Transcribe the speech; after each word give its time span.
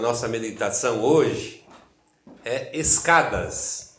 nossa 0.00 0.26
meditação 0.26 1.04
hoje 1.04 1.64
é 2.44 2.76
escadas. 2.76 3.98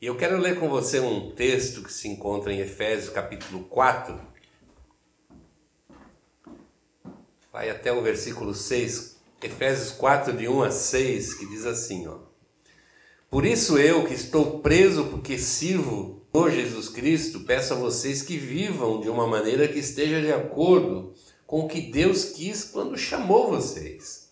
E 0.00 0.06
eu 0.06 0.16
quero 0.16 0.38
ler 0.38 0.58
com 0.58 0.68
você 0.68 1.00
um 1.00 1.32
texto 1.32 1.82
que 1.82 1.92
se 1.92 2.06
encontra 2.08 2.52
em 2.52 2.60
Efésios 2.60 3.12
capítulo 3.12 3.64
4. 3.64 4.20
Vai 7.52 7.70
até 7.70 7.92
o 7.92 8.02
versículo 8.02 8.54
6, 8.54 9.16
Efésios 9.42 9.92
4, 9.92 10.32
de 10.32 10.48
1 10.48 10.62
a 10.62 10.70
6, 10.70 11.34
que 11.34 11.46
diz 11.46 11.66
assim: 11.66 12.06
ó. 12.06 12.18
Por 13.28 13.44
isso 13.44 13.78
eu, 13.78 14.04
que 14.04 14.14
estou 14.14 14.60
preso 14.60 15.06
porque 15.06 15.38
sirvo 15.38 16.24
por 16.30 16.50
Jesus 16.50 16.88
Cristo, 16.88 17.40
peço 17.40 17.74
a 17.74 17.76
vocês 17.76 18.22
que 18.22 18.36
vivam 18.36 19.00
de 19.00 19.08
uma 19.08 19.26
maneira 19.26 19.66
que 19.66 19.78
esteja 19.78 20.20
de 20.20 20.32
acordo 20.32 21.14
com 21.46 21.60
o 21.60 21.68
que 21.68 21.80
Deus 21.80 22.26
quis 22.26 22.64
quando 22.64 22.96
chamou 22.96 23.50
vocês. 23.50 24.23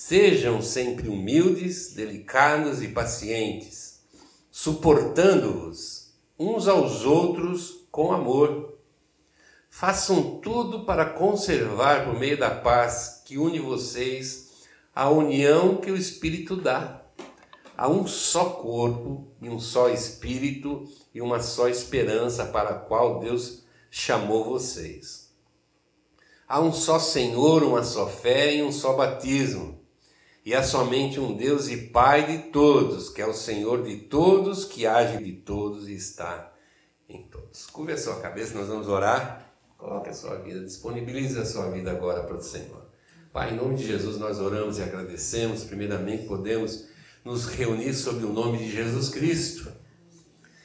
Sejam 0.00 0.62
sempre 0.62 1.08
humildes, 1.08 1.92
delicados 1.92 2.80
e 2.84 2.86
pacientes, 2.86 4.00
suportando-vos 4.48 6.14
uns 6.38 6.68
aos 6.68 7.04
outros 7.04 7.88
com 7.90 8.12
amor. 8.12 8.78
Façam 9.68 10.38
tudo 10.38 10.84
para 10.84 11.04
conservar 11.04 12.04
por 12.04 12.16
meio 12.16 12.38
da 12.38 12.48
paz 12.48 13.22
que 13.24 13.38
une 13.38 13.58
vocês 13.58 14.50
a 14.94 15.10
união 15.10 15.78
que 15.78 15.90
o 15.90 15.96
Espírito 15.96 16.54
dá. 16.54 17.02
Há 17.76 17.88
um 17.88 18.06
só 18.06 18.50
corpo 18.50 19.32
e 19.42 19.48
um 19.48 19.58
só 19.58 19.90
Espírito 19.90 20.84
e 21.12 21.20
uma 21.20 21.40
só 21.40 21.68
esperança 21.68 22.46
para 22.46 22.70
a 22.70 22.78
qual 22.78 23.18
Deus 23.18 23.64
chamou 23.90 24.44
vocês. 24.44 25.34
Há 26.46 26.60
um 26.60 26.72
só 26.72 27.00
Senhor, 27.00 27.64
uma 27.64 27.82
só 27.82 28.06
fé 28.06 28.54
e 28.54 28.62
um 28.62 28.70
só 28.70 28.94
batismo. 28.94 29.77
E 30.48 30.54
há 30.54 30.62
somente 30.62 31.20
um 31.20 31.36
Deus 31.36 31.68
e 31.68 31.76
Pai 31.76 32.24
de 32.24 32.50
todos, 32.50 33.10
que 33.10 33.20
é 33.20 33.26
o 33.26 33.34
Senhor 33.34 33.82
de 33.82 33.96
todos, 33.96 34.64
que 34.64 34.86
age 34.86 35.22
de 35.22 35.32
todos 35.32 35.90
e 35.90 35.94
está 35.94 36.54
em 37.06 37.20
todos. 37.24 37.66
Curva 37.66 37.92
a 37.92 37.98
sua 37.98 38.18
cabeça, 38.18 38.56
nós 38.56 38.66
vamos 38.66 38.88
orar. 38.88 39.52
Coloque 39.76 40.08
a 40.08 40.14
sua 40.14 40.36
vida, 40.36 40.60
disponibilize 40.60 41.38
a 41.38 41.44
sua 41.44 41.68
vida 41.70 41.90
agora 41.90 42.22
para 42.22 42.36
o 42.38 42.42
Senhor. 42.42 42.82
Pai, 43.30 43.52
em 43.52 43.56
nome 43.56 43.74
de 43.74 43.86
Jesus 43.86 44.16
nós 44.16 44.40
oramos 44.40 44.78
e 44.78 44.82
agradecemos. 44.82 45.64
Primeiramente, 45.64 46.26
podemos 46.26 46.86
nos 47.22 47.44
reunir 47.44 47.92
sob 47.92 48.24
o 48.24 48.32
nome 48.32 48.56
de 48.56 48.70
Jesus 48.70 49.10
Cristo. 49.10 49.70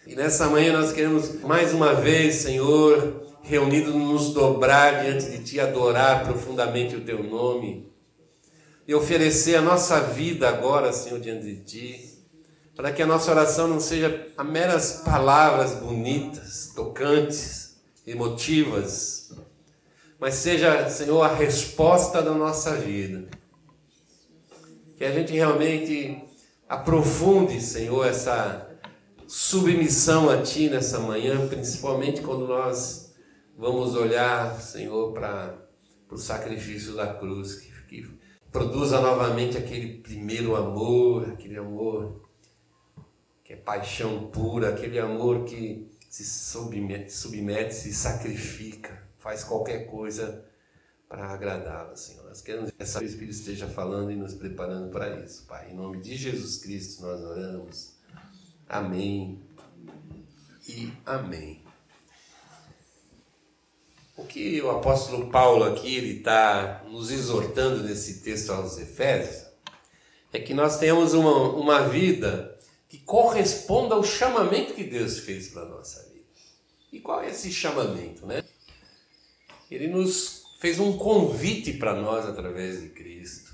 E 0.08 0.16
nessa 0.16 0.48
manhã 0.48 0.72
nós 0.72 0.94
queremos 0.94 1.42
mais 1.42 1.74
uma 1.74 1.94
vez, 1.94 2.36
Senhor, 2.36 3.22
reunidos 3.42 3.94
nos 3.94 4.34
dobrar 4.34 5.04
diante 5.04 5.30
de 5.30 5.44
Ti, 5.44 5.60
adorar 5.60 6.24
profundamente 6.24 6.96
o 6.96 7.04
Teu 7.04 7.22
nome 7.22 7.92
e 8.88 8.94
oferecer 8.94 9.56
a 9.56 9.62
nossa 9.62 10.00
vida 10.00 10.50
agora, 10.50 10.92
Senhor, 10.92 11.20
diante 11.20 11.46
de 11.46 11.64
Ti, 11.64 12.20
para 12.76 12.92
que 12.92 13.02
a 13.02 13.06
nossa 13.06 13.32
oração 13.32 13.68
não 13.68 13.80
seja 13.80 14.28
a 14.38 14.44
meras 14.44 15.02
palavras 15.06 15.76
bonitas, 15.76 16.72
tocantes, 16.76 17.78
emotivas, 18.06 19.32
mas 20.20 20.36
seja, 20.36 20.90
Senhor, 20.90 21.22
a 21.22 21.34
resposta 21.34 22.22
da 22.22 22.32
nossa 22.32 22.76
vida. 22.76 23.28
Que 24.98 25.06
a 25.06 25.12
gente 25.12 25.34
realmente 25.34 26.24
aprofunde, 26.68 27.62
Senhor, 27.62 28.08
essa 28.08 28.70
submissão 29.28 30.30
a 30.30 30.42
Ti 30.42 30.70
nessa 30.70 31.00
manhã, 31.00 31.48
principalmente 31.48 32.22
quando 32.22 32.48
nós 32.48 33.04
Vamos 33.56 33.94
olhar, 33.94 34.60
Senhor, 34.60 35.14
para 35.14 35.56
o 36.10 36.18
sacrifício 36.18 36.96
da 36.96 37.14
cruz, 37.14 37.56
que, 37.56 37.72
que 37.84 38.23
produza 38.54 39.02
novamente 39.02 39.58
aquele 39.58 39.98
primeiro 39.98 40.56
amor, 40.56 41.28
aquele 41.32 41.58
amor 41.58 42.24
que 43.44 43.52
é 43.52 43.56
paixão 43.56 44.28
pura, 44.28 44.70
aquele 44.70 45.00
amor 45.00 45.44
que 45.44 45.92
se 46.08 46.24
submete, 46.24 47.12
submete 47.12 47.74
se 47.74 47.92
sacrifica, 47.92 49.04
faz 49.18 49.44
qualquer 49.44 49.88
coisa 49.88 50.46
para 51.10 51.26
agradá-la, 51.26 51.96
Senhor. 51.96 52.26
Nós 52.26 52.42
queremos 52.42 52.70
que 52.70 52.82
essa 52.82 53.04
Espírito 53.04 53.34
esteja 53.34 53.68
falando 53.68 54.12
e 54.12 54.16
nos 54.16 54.36
preparando 54.36 54.92
para 54.92 55.20
isso, 55.20 55.46
Pai. 55.48 55.72
Em 55.72 55.76
nome 55.76 56.00
de 56.00 56.16
Jesus 56.16 56.58
Cristo 56.58 57.02
nós 57.02 57.22
oramos. 57.22 57.96
Amém 58.70 59.42
e 60.70 60.94
amém. 61.06 61.63
O 64.24 64.26
que 64.26 64.62
o 64.62 64.70
apóstolo 64.70 65.30
Paulo 65.30 65.66
aqui 65.66 65.98
ele 65.98 66.20
está 66.20 66.82
nos 66.88 67.12
exortando 67.12 67.84
nesse 67.84 68.22
texto 68.22 68.52
aos 68.52 68.78
Efésios 68.78 69.46
é 70.32 70.40
que 70.40 70.54
nós 70.54 70.80
tenhamos 70.80 71.14
uma, 71.14 71.50
uma 71.50 71.90
vida 71.90 72.58
que 72.88 73.00
corresponda 73.00 73.96
ao 73.96 74.04
chamamento 74.04 74.76
que 74.76 74.86
Deus 74.86 75.20
fez 75.20 75.50
para 75.50 75.64
a 75.64 75.70
nossa 75.70 76.10
vida. 76.14 76.24
E 76.90 77.02
qual 77.02 77.22
é 77.22 77.32
esse 77.32 77.52
chamamento, 77.52 78.26
né? 78.26 78.42
Ele 79.70 79.90
nos 79.90 80.44
fez 80.58 80.80
um 80.80 80.98
convite 80.98 81.74
para 81.74 81.94
nós 81.94 82.26
através 82.26 82.82
de 82.82 82.90
Cristo, 82.90 83.54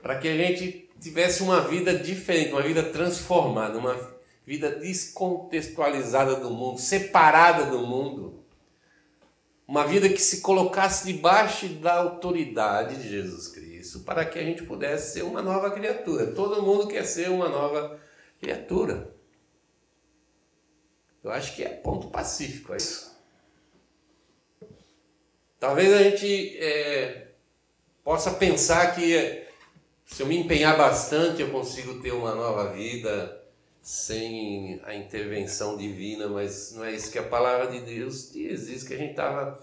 para 0.00 0.18
que 0.18 0.28
a 0.28 0.36
gente 0.36 0.88
tivesse 0.98 1.42
uma 1.42 1.60
vida 1.60 1.94
diferente, 1.94 2.52
uma 2.52 2.62
vida 2.62 2.84
transformada, 2.84 3.76
uma 3.78 4.16
vida 4.46 4.70
descontextualizada 4.70 6.36
do 6.36 6.48
mundo, 6.48 6.80
separada 6.80 7.66
do 7.66 7.80
mundo 7.80 8.41
uma 9.72 9.86
vida 9.86 10.06
que 10.06 10.20
se 10.20 10.42
colocasse 10.42 11.10
debaixo 11.10 11.66
da 11.66 11.94
autoridade 11.94 12.96
de 12.96 13.08
Jesus 13.08 13.48
Cristo, 13.48 14.00
para 14.00 14.22
que 14.22 14.38
a 14.38 14.44
gente 14.44 14.64
pudesse 14.64 15.14
ser 15.14 15.22
uma 15.22 15.40
nova 15.40 15.70
criatura. 15.70 16.26
Todo 16.26 16.62
mundo 16.62 16.86
quer 16.86 17.06
ser 17.06 17.30
uma 17.30 17.48
nova 17.48 17.98
criatura. 18.38 19.10
Eu 21.24 21.30
acho 21.30 21.56
que 21.56 21.64
é 21.64 21.70
ponto 21.70 22.08
pacífico 22.08 22.74
é 22.74 22.76
isso. 22.76 23.18
Talvez 25.58 25.90
a 25.90 26.02
gente 26.02 26.58
é, 26.58 27.28
possa 28.04 28.30
pensar 28.32 28.94
que 28.94 29.42
se 30.04 30.22
eu 30.22 30.26
me 30.26 30.36
empenhar 30.36 30.76
bastante 30.76 31.40
eu 31.40 31.50
consigo 31.50 31.98
ter 32.02 32.12
uma 32.12 32.34
nova 32.34 32.74
vida 32.74 33.41
sem 33.82 34.80
a 34.84 34.94
intervenção 34.94 35.76
divina, 35.76 36.28
mas 36.28 36.72
não 36.72 36.84
é 36.84 36.92
isso 36.92 37.10
que 37.10 37.18
a 37.18 37.22
palavra 37.22 37.66
de 37.66 37.80
Deus 37.80 38.30
diz. 38.32 38.68
Diz 38.68 38.84
que 38.84 38.94
a 38.94 38.96
gente 38.96 39.10
estava 39.10 39.58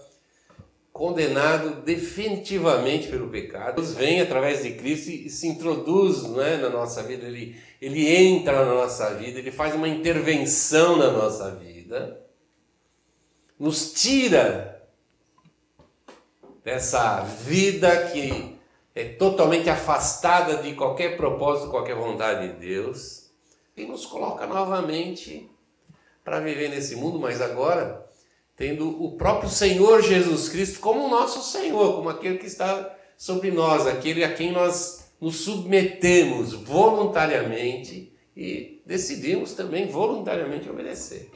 condenado 0.92 1.80
definitivamente 1.80 3.08
pelo 3.08 3.30
pecado. 3.30 3.76
Deus 3.76 3.94
vem 3.94 4.20
através 4.20 4.62
de 4.62 4.72
Cristo 4.74 5.10
e 5.10 5.30
se 5.30 5.48
introduz 5.48 6.24
é, 6.38 6.58
na 6.58 6.68
nossa 6.68 7.02
vida, 7.02 7.26
ele, 7.26 7.58
ele 7.80 8.06
entra 8.06 8.66
na 8.66 8.74
nossa 8.74 9.14
vida, 9.14 9.38
ele 9.38 9.50
faz 9.50 9.74
uma 9.74 9.88
intervenção 9.88 10.98
na 10.98 11.10
nossa 11.10 11.52
vida, 11.52 12.20
nos 13.58 13.94
tira 13.94 14.86
dessa 16.62 17.22
vida 17.22 18.08
que 18.08 18.58
é 18.94 19.04
totalmente 19.04 19.70
afastada 19.70 20.56
de 20.56 20.74
qualquer 20.74 21.16
propósito, 21.16 21.70
qualquer 21.70 21.96
vontade 21.96 22.48
de 22.48 22.58
Deus 22.58 23.29
e 23.80 23.86
nos 23.86 24.06
coloca 24.06 24.46
novamente 24.46 25.50
para 26.24 26.40
viver 26.40 26.68
nesse 26.68 26.96
mundo, 26.96 27.18
mas 27.18 27.40
agora 27.40 28.06
tendo 28.56 29.02
o 29.02 29.12
próprio 29.12 29.48
Senhor 29.48 30.02
Jesus 30.02 30.48
Cristo 30.48 30.80
como 30.80 31.08
nosso 31.08 31.42
Senhor, 31.42 31.96
como 31.96 32.10
aquele 32.10 32.36
que 32.36 32.46
está 32.46 32.94
sobre 33.16 33.50
nós, 33.50 33.86
aquele 33.86 34.22
a 34.22 34.34
quem 34.34 34.52
nós 34.52 35.10
nos 35.20 35.36
submetemos 35.36 36.52
voluntariamente 36.52 38.12
e 38.36 38.82
decidimos 38.84 39.54
também 39.54 39.86
voluntariamente 39.86 40.68
obedecer. 40.68 41.30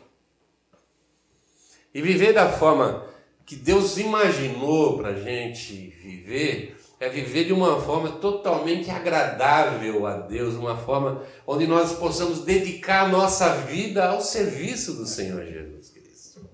E 1.95 2.03
viver 2.03 2.33
da 2.33 2.51
forma 2.51 3.07
que 3.47 3.57
Deus 3.57 3.98
imaginou 3.98 4.97
para 4.97 5.10
a 5.10 5.21
gente 5.21 5.74
viver, 6.03 6.77
é 7.04 7.09
viver 7.10 7.45
de 7.45 7.53
uma 7.53 7.78
forma 7.83 8.12
totalmente 8.12 8.91
agradável 8.91 10.06
a 10.06 10.16
Deus, 10.16 10.54
uma 10.54 10.74
forma 10.74 11.22
onde 11.47 11.66
nós 11.66 11.92
possamos 11.92 12.41
dedicar 12.41 13.04
a 13.04 13.09
nossa 13.09 13.56
vida 13.56 14.09
ao 14.09 14.22
serviço 14.22 14.95
do 14.95 15.04
Senhor 15.04 15.45
Jesus 15.45 15.91
Cristo. 15.91 16.48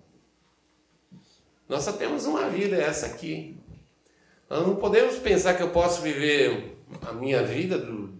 Nós 1.69 1.85
só 1.85 1.93
temos 1.93 2.27
uma 2.27 2.49
vida, 2.49 2.77
essa 2.77 3.07
aqui. 3.07 3.57
Nós 4.49 4.67
não 4.67 4.75
podemos 4.75 5.19
pensar 5.19 5.55
que 5.55 5.63
eu 5.63 5.71
posso 5.71 6.03
viver 6.03 6.77
a 7.07 7.13
minha 7.13 7.45
vida 7.45 7.79
do, 7.79 8.13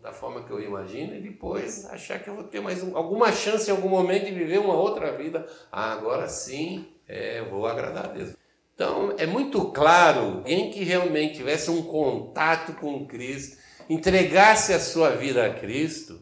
da 0.00 0.12
forma 0.12 0.44
que 0.44 0.52
eu 0.52 0.62
imagino 0.62 1.16
e 1.16 1.20
depois 1.20 1.84
achar 1.86 2.22
que 2.22 2.30
eu 2.30 2.36
vou 2.36 2.44
ter 2.44 2.60
mais 2.60 2.80
um, 2.80 2.96
alguma 2.96 3.32
chance 3.32 3.68
em 3.68 3.74
algum 3.74 3.88
momento 3.88 4.26
de 4.26 4.32
viver 4.32 4.58
uma 4.58 4.74
outra 4.74 5.16
vida. 5.16 5.44
Ah, 5.72 5.92
agora 5.92 6.28
sim, 6.28 6.86
é, 7.08 7.42
vou 7.42 7.66
agradar 7.66 8.04
a 8.04 8.08
Deus. 8.08 8.41
Então, 8.74 9.14
é 9.18 9.26
muito 9.26 9.66
claro, 9.66 10.20
alguém 10.20 10.70
que 10.70 10.82
realmente 10.82 11.36
tivesse 11.36 11.70
um 11.70 11.82
contato 11.82 12.72
com 12.74 13.06
Cristo, 13.06 13.58
entregasse 13.88 14.72
a 14.72 14.80
sua 14.80 15.10
vida 15.10 15.44
a 15.46 15.52
Cristo, 15.52 16.20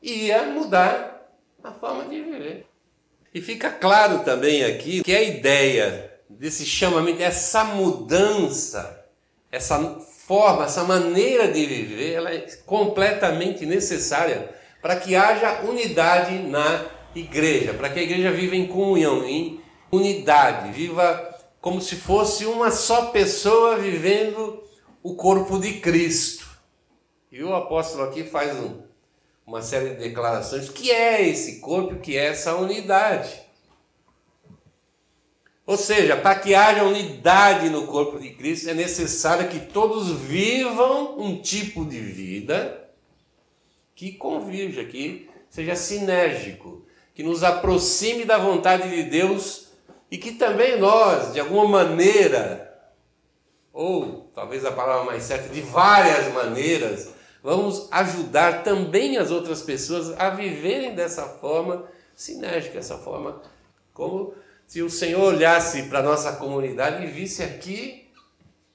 ia 0.00 0.44
mudar 0.44 1.28
a 1.62 1.72
forma 1.72 2.04
de 2.04 2.22
viver. 2.22 2.66
E 3.34 3.40
fica 3.40 3.70
claro 3.70 4.20
também 4.20 4.64
aqui 4.64 5.02
que 5.02 5.14
a 5.14 5.22
ideia 5.22 6.12
desse 6.28 6.64
chamamento, 6.64 7.22
essa 7.22 7.64
mudança, 7.64 9.04
essa 9.50 9.78
forma, 10.26 10.64
essa 10.64 10.84
maneira 10.84 11.48
de 11.48 11.66
viver, 11.66 12.12
ela 12.14 12.32
é 12.32 12.46
completamente 12.64 13.66
necessária 13.66 14.54
para 14.80 14.96
que 14.96 15.14
haja 15.14 15.62
unidade 15.62 16.38
na 16.38 16.84
igreja, 17.14 17.74
para 17.74 17.88
que 17.88 17.98
a 17.98 18.02
igreja 18.02 18.30
viva 18.30 18.56
em 18.56 18.66
comunhão, 18.66 19.24
em 19.24 19.60
unidade, 19.90 20.72
viva 20.72 21.35
como 21.66 21.80
se 21.80 21.96
fosse 21.96 22.46
uma 22.46 22.70
só 22.70 23.06
pessoa 23.06 23.76
vivendo 23.76 24.62
o 25.02 25.16
corpo 25.16 25.58
de 25.58 25.80
Cristo. 25.80 26.48
E 27.28 27.42
o 27.42 27.52
apóstolo 27.56 28.04
aqui 28.04 28.22
faz 28.22 28.56
um, 28.56 28.82
uma 29.44 29.60
série 29.60 29.90
de 29.90 29.96
declarações. 29.96 30.68
Que 30.68 30.92
é 30.92 31.28
esse 31.28 31.58
corpo? 31.58 31.96
Que 31.96 32.16
é 32.16 32.26
essa 32.26 32.54
unidade? 32.54 33.42
Ou 35.66 35.76
seja, 35.76 36.16
para 36.16 36.38
que 36.38 36.54
haja 36.54 36.84
unidade 36.84 37.68
no 37.68 37.88
corpo 37.88 38.20
de 38.20 38.30
Cristo, 38.34 38.70
é 38.70 38.74
necessário 38.74 39.48
que 39.48 39.58
todos 39.58 40.12
vivam 40.20 41.18
um 41.18 41.42
tipo 41.42 41.84
de 41.84 41.98
vida 41.98 42.88
que 43.92 44.12
convirja, 44.12 44.84
que 44.84 45.28
seja 45.50 45.74
sinérgico, 45.74 46.86
que 47.12 47.24
nos 47.24 47.42
aproxime 47.42 48.24
da 48.24 48.38
vontade 48.38 48.88
de 48.88 49.02
Deus 49.10 49.65
e 50.10 50.18
que 50.18 50.32
também 50.32 50.78
nós, 50.78 51.32
de 51.32 51.40
alguma 51.40 51.66
maneira, 51.66 52.66
ou 53.72 54.30
talvez 54.34 54.64
a 54.64 54.72
palavra 54.72 55.04
mais 55.04 55.24
certa, 55.24 55.48
de 55.48 55.60
várias 55.60 56.32
maneiras, 56.32 57.10
vamos 57.42 57.88
ajudar 57.90 58.62
também 58.62 59.18
as 59.18 59.30
outras 59.30 59.62
pessoas 59.62 60.18
a 60.18 60.30
viverem 60.30 60.94
dessa 60.94 61.24
forma 61.24 61.84
sinérgica, 62.14 62.74
dessa 62.74 62.98
forma 62.98 63.42
como 63.92 64.34
se 64.66 64.82
o 64.82 64.90
Senhor 64.90 65.34
olhasse 65.34 65.84
para 65.84 66.00
a 66.00 66.02
nossa 66.02 66.32
comunidade 66.36 67.04
e 67.04 67.10
visse 67.10 67.42
aqui 67.42 68.10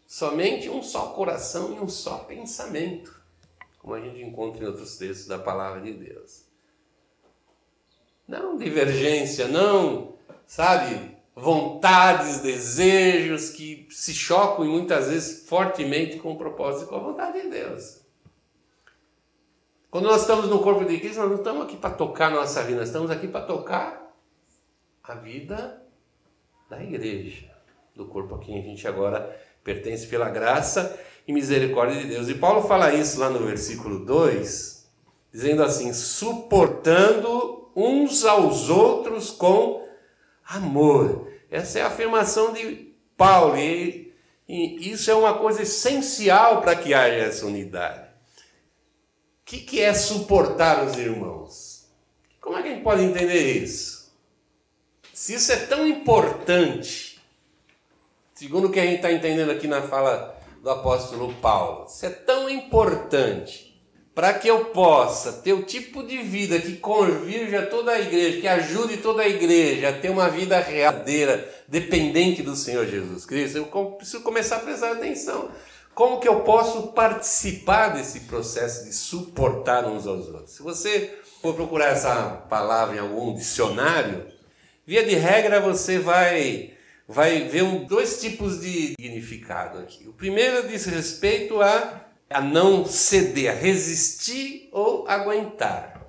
somente 0.08 0.70
um 0.70 0.82
só 0.82 1.08
coração 1.08 1.74
e 1.74 1.80
um 1.80 1.88
só 1.88 2.20
pensamento, 2.20 3.22
como 3.80 3.94
a 3.94 4.00
gente 4.00 4.22
encontra 4.22 4.64
em 4.64 4.68
outros 4.68 4.98
textos 4.98 5.28
da 5.28 5.40
palavra 5.40 5.82
de 5.82 5.94
Deus. 5.94 6.44
Não 8.28 8.58
divergência, 8.58 9.48
não, 9.48 10.16
sabe, 10.46 11.18
vontades, 11.42 12.40
desejos 12.40 13.50
que 13.50 13.88
se 13.90 14.14
chocam 14.14 14.64
e 14.64 14.68
muitas 14.68 15.08
vezes 15.08 15.50
fortemente 15.50 16.18
com 16.18 16.34
o 16.34 16.38
propósito 16.38 16.86
e 16.86 16.88
com 16.88 16.96
a 16.96 17.00
vontade 17.00 17.42
de 17.42 17.50
Deus. 17.50 18.00
Quando 19.90 20.06
nós 20.06 20.22
estamos 20.22 20.48
no 20.48 20.60
corpo 20.60 20.86
de 20.86 21.00
Cristo, 21.00 21.20
nós 21.20 21.30
não 21.30 21.38
estamos 21.38 21.64
aqui 21.64 21.76
para 21.76 21.90
tocar 21.90 22.30
nossa 22.30 22.62
vida, 22.64 22.78
nós 22.78 22.90
estamos 22.90 23.10
aqui 23.10 23.28
para 23.28 23.42
tocar 23.42 24.16
a 25.04 25.16
vida 25.16 25.84
da 26.70 26.82
igreja, 26.82 27.52
do 27.96 28.06
corpo 28.06 28.36
a 28.36 28.40
quem 28.40 28.60
a 28.60 28.62
gente 28.62 28.88
agora 28.88 29.36
pertence 29.64 30.08
pela 30.08 30.30
graça 30.30 30.98
e 31.28 31.34
misericórdia 31.34 32.00
de 32.00 32.08
Deus. 32.08 32.30
E 32.30 32.36
Paulo 32.36 32.62
fala 32.68 32.94
isso 32.94 33.20
lá 33.20 33.30
no 33.30 33.40
versículo 33.46 34.06
2, 34.06 34.88
dizendo 35.34 35.64
assim: 35.64 35.92
suportando 35.92 37.70
uns 37.76 38.26
aos 38.26 38.70
outros 38.70 39.32
com 39.32 39.86
amor. 40.46 41.31
Essa 41.52 41.80
é 41.80 41.82
a 41.84 41.88
afirmação 41.88 42.54
de 42.54 42.94
Paulo, 43.16 43.58
e, 43.58 44.14
e 44.48 44.90
isso 44.92 45.12
é 45.12 45.14
uma 45.14 45.36
coisa 45.36 45.62
essencial 45.62 46.62
para 46.62 46.76
que 46.76 46.94
haja 46.94 47.18
essa 47.18 47.46
unidade 47.46 48.12
que, 49.52 49.60
que 49.60 49.82
é 49.82 49.94
suportar 49.94 50.82
os 50.86 50.98
irmãos? 50.98 51.86
Como 52.40 52.58
é 52.58 52.62
que 52.62 52.70
a 52.70 52.72
gente 52.72 52.84
pode 52.84 53.04
entender 53.04 53.62
isso? 53.62 54.10
Se 55.14 55.34
isso 55.34 55.52
é 55.52 55.58
tão 55.58 55.86
importante, 55.86 57.22
segundo 58.34 58.70
o 58.70 58.72
que 58.72 58.80
a 58.80 58.86
gente 58.86 58.96
está 58.96 59.12
entendendo 59.12 59.52
aqui 59.52 59.68
na 59.68 59.82
fala 59.82 60.40
do 60.64 60.70
apóstolo 60.70 61.34
Paulo, 61.42 61.90
se 61.90 62.06
é 62.06 62.10
tão 62.10 62.50
importante 62.50 63.71
para 64.22 64.36
que 64.36 64.48
eu 64.48 64.66
possa 64.66 65.34
ter 65.34 65.52
o 65.52 65.64
tipo 65.64 66.04
de 66.04 66.20
vida 66.20 66.60
que 66.60 66.78
convirja 66.78 67.64
toda 67.64 67.92
a 67.92 68.00
igreja, 68.00 68.40
que 68.40 68.48
ajude 68.48 68.98
toda 68.98 69.24
a 69.24 69.28
igreja 69.28 69.90
a 69.90 69.94
ter 69.94 70.12
uma 70.12 70.30
vida 70.30 70.60
readeira, 70.60 71.52
dependente 71.68 72.44
do 72.44 72.56
Senhor 72.56 72.86
Jesus 72.86 73.26
Cristo, 73.26 73.58
eu 73.58 73.66
preciso 73.98 74.22
começar 74.22 74.58
a 74.58 74.60
prestar 74.60 74.92
atenção 74.92 75.50
como 75.96 76.20
que 76.20 76.28
eu 76.28 76.42
posso 76.42 76.90
participar 76.90 77.96
desse 77.96 78.20
processo 78.20 78.86
de 78.86 78.94
suportar 78.94 79.88
uns 79.88 80.06
aos 80.06 80.28
outros? 80.28 80.52
Se 80.52 80.62
você 80.62 81.18
for 81.42 81.56
procurar 81.56 81.88
essa 81.88 82.46
palavra 82.48 82.98
em 82.98 83.00
algum 83.00 83.34
dicionário, 83.34 84.28
via 84.86 85.04
de 85.04 85.16
regra 85.16 85.60
você 85.60 85.98
vai 85.98 86.76
vai 87.08 87.48
ver 87.48 87.64
um, 87.64 87.86
dois 87.86 88.22
tipos 88.22 88.62
de 88.62 88.94
significado 89.02 89.80
aqui. 89.80 90.08
O 90.08 90.14
primeiro 90.14 90.68
diz 90.68 90.86
respeito 90.86 91.60
a, 91.60 92.11
a 92.34 92.42
não 92.42 92.86
ceder, 92.86 93.56
resistir 93.58 94.70
ou 94.72 95.08
aguentar. 95.08 96.02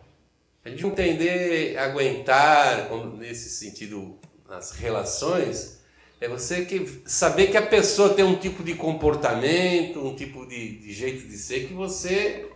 A 0.65 0.69
gente 0.69 0.87
entender 0.87 1.77
aguentar 1.77 2.89
nesse 3.19 3.51
sentido 3.51 4.19
nas 4.49 4.73
relações 4.73 5.83
é 6.21 6.29
você 6.29 6.65
que 6.65 7.03
saber 7.05 7.49
que 7.49 7.57
a 7.57 7.67
pessoa 7.67 8.15
tem 8.15 8.25
um 8.25 8.37
tipo 8.37 8.63
de 8.63 8.75
comportamento, 8.75 9.99
um 9.99 10.15
tipo 10.15 10.47
de, 10.47 10.79
de 10.79 10.93
jeito 10.93 11.27
de 11.27 11.37
ser 11.37 11.67
que 11.67 11.75
você 11.75 12.49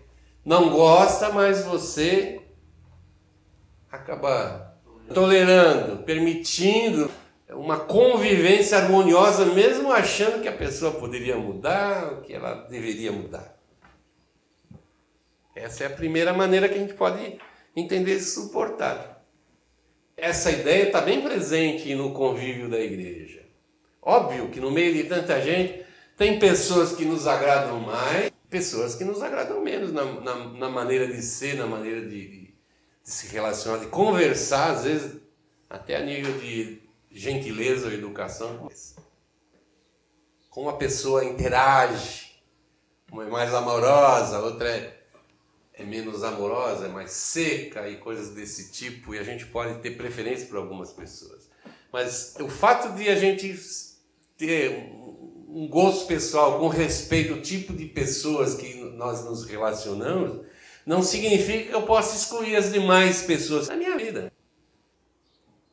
não 0.44 0.70
gosta, 0.70 1.30
mas 1.30 1.64
você 1.64 2.40
acaba 3.90 4.78
tolerando, 5.12 6.04
permitindo 6.04 7.10
uma 7.50 7.80
convivência 7.80 8.78
harmoniosa, 8.78 9.46
mesmo 9.46 9.90
achando 9.92 10.40
que 10.40 10.48
a 10.48 10.56
pessoa 10.56 10.92
poderia 10.92 11.36
mudar, 11.36 12.20
que 12.22 12.32
ela 12.32 12.66
deveria 12.70 13.10
mudar. 13.10 13.55
Essa 15.56 15.84
é 15.84 15.86
a 15.86 15.90
primeira 15.90 16.34
maneira 16.34 16.68
que 16.68 16.74
a 16.74 16.78
gente 16.78 16.92
pode 16.92 17.40
entender 17.74 18.16
e 18.16 18.20
suportar. 18.20 19.24
Essa 20.14 20.50
ideia 20.50 20.84
está 20.84 21.00
bem 21.00 21.22
presente 21.22 21.94
no 21.94 22.12
convívio 22.12 22.68
da 22.68 22.78
igreja. 22.78 23.42
Óbvio 24.02 24.50
que 24.50 24.60
no 24.60 24.70
meio 24.70 24.92
de 24.92 25.04
tanta 25.04 25.40
gente 25.40 25.84
tem 26.16 26.38
pessoas 26.38 26.92
que 26.92 27.06
nos 27.06 27.26
agradam 27.26 27.80
mais, 27.80 28.30
pessoas 28.50 28.94
que 28.94 29.04
nos 29.04 29.22
agradam 29.22 29.62
menos 29.62 29.92
na, 29.92 30.04
na, 30.04 30.34
na 30.34 30.68
maneira 30.68 31.06
de 31.06 31.22
ser, 31.22 31.56
na 31.56 31.66
maneira 31.66 32.02
de, 32.02 32.08
de, 32.08 32.28
de, 32.28 32.54
se 33.02 33.26
relacionar, 33.28 33.78
de 33.78 33.86
conversar, 33.86 34.72
às 34.72 34.84
vezes 34.84 35.20
até 35.68 35.96
a 35.96 36.02
nível 36.02 36.38
de 36.38 36.82
gentileza 37.10 37.86
ou 37.86 37.92
educação. 37.92 38.68
Como 40.50 40.68
a 40.68 40.76
pessoa 40.76 41.25
interage, 41.25 42.42
uma 43.10 43.25
é 43.25 43.26
mais 43.26 43.52
amorosa, 43.54 44.38
outra 44.40 44.68
é, 44.68 45.05
é 45.76 45.85
menos 45.85 46.25
amorosa, 46.25 46.87
é 46.87 46.88
mais 46.88 47.11
seca 47.11 47.88
e 47.88 47.97
coisas 47.97 48.30
desse 48.30 48.73
tipo, 48.73 49.14
e 49.14 49.18
a 49.18 49.23
gente 49.23 49.47
pode 49.47 49.80
ter 49.80 49.92
preferência 49.97 50.47
por 50.47 50.56
algumas 50.56 50.92
pessoas. 50.92 51.49
Mas 51.92 52.35
o 52.40 52.49
fato 52.49 52.97
de 52.97 53.09
a 53.09 53.14
gente 53.14 53.54
ter 54.37 54.71
um 55.49 55.68
gosto 55.68 56.06
pessoal 56.06 56.59
com 56.59 56.68
respeito 56.68 57.35
ao 57.35 57.40
tipo 57.40 57.73
de 57.73 57.87
pessoas 57.87 58.54
que 58.54 58.75
nós 58.97 59.25
nos 59.25 59.45
relacionamos, 59.45 60.47
não 60.85 61.02
significa 61.02 61.71
que 61.71 61.75
eu 61.75 61.83
possa 61.83 62.16
excluir 62.16 62.56
as 62.56 62.73
demais 62.73 63.23
pessoas 63.23 63.68
da 63.68 63.76
minha 63.76 63.97
vida. 63.97 64.33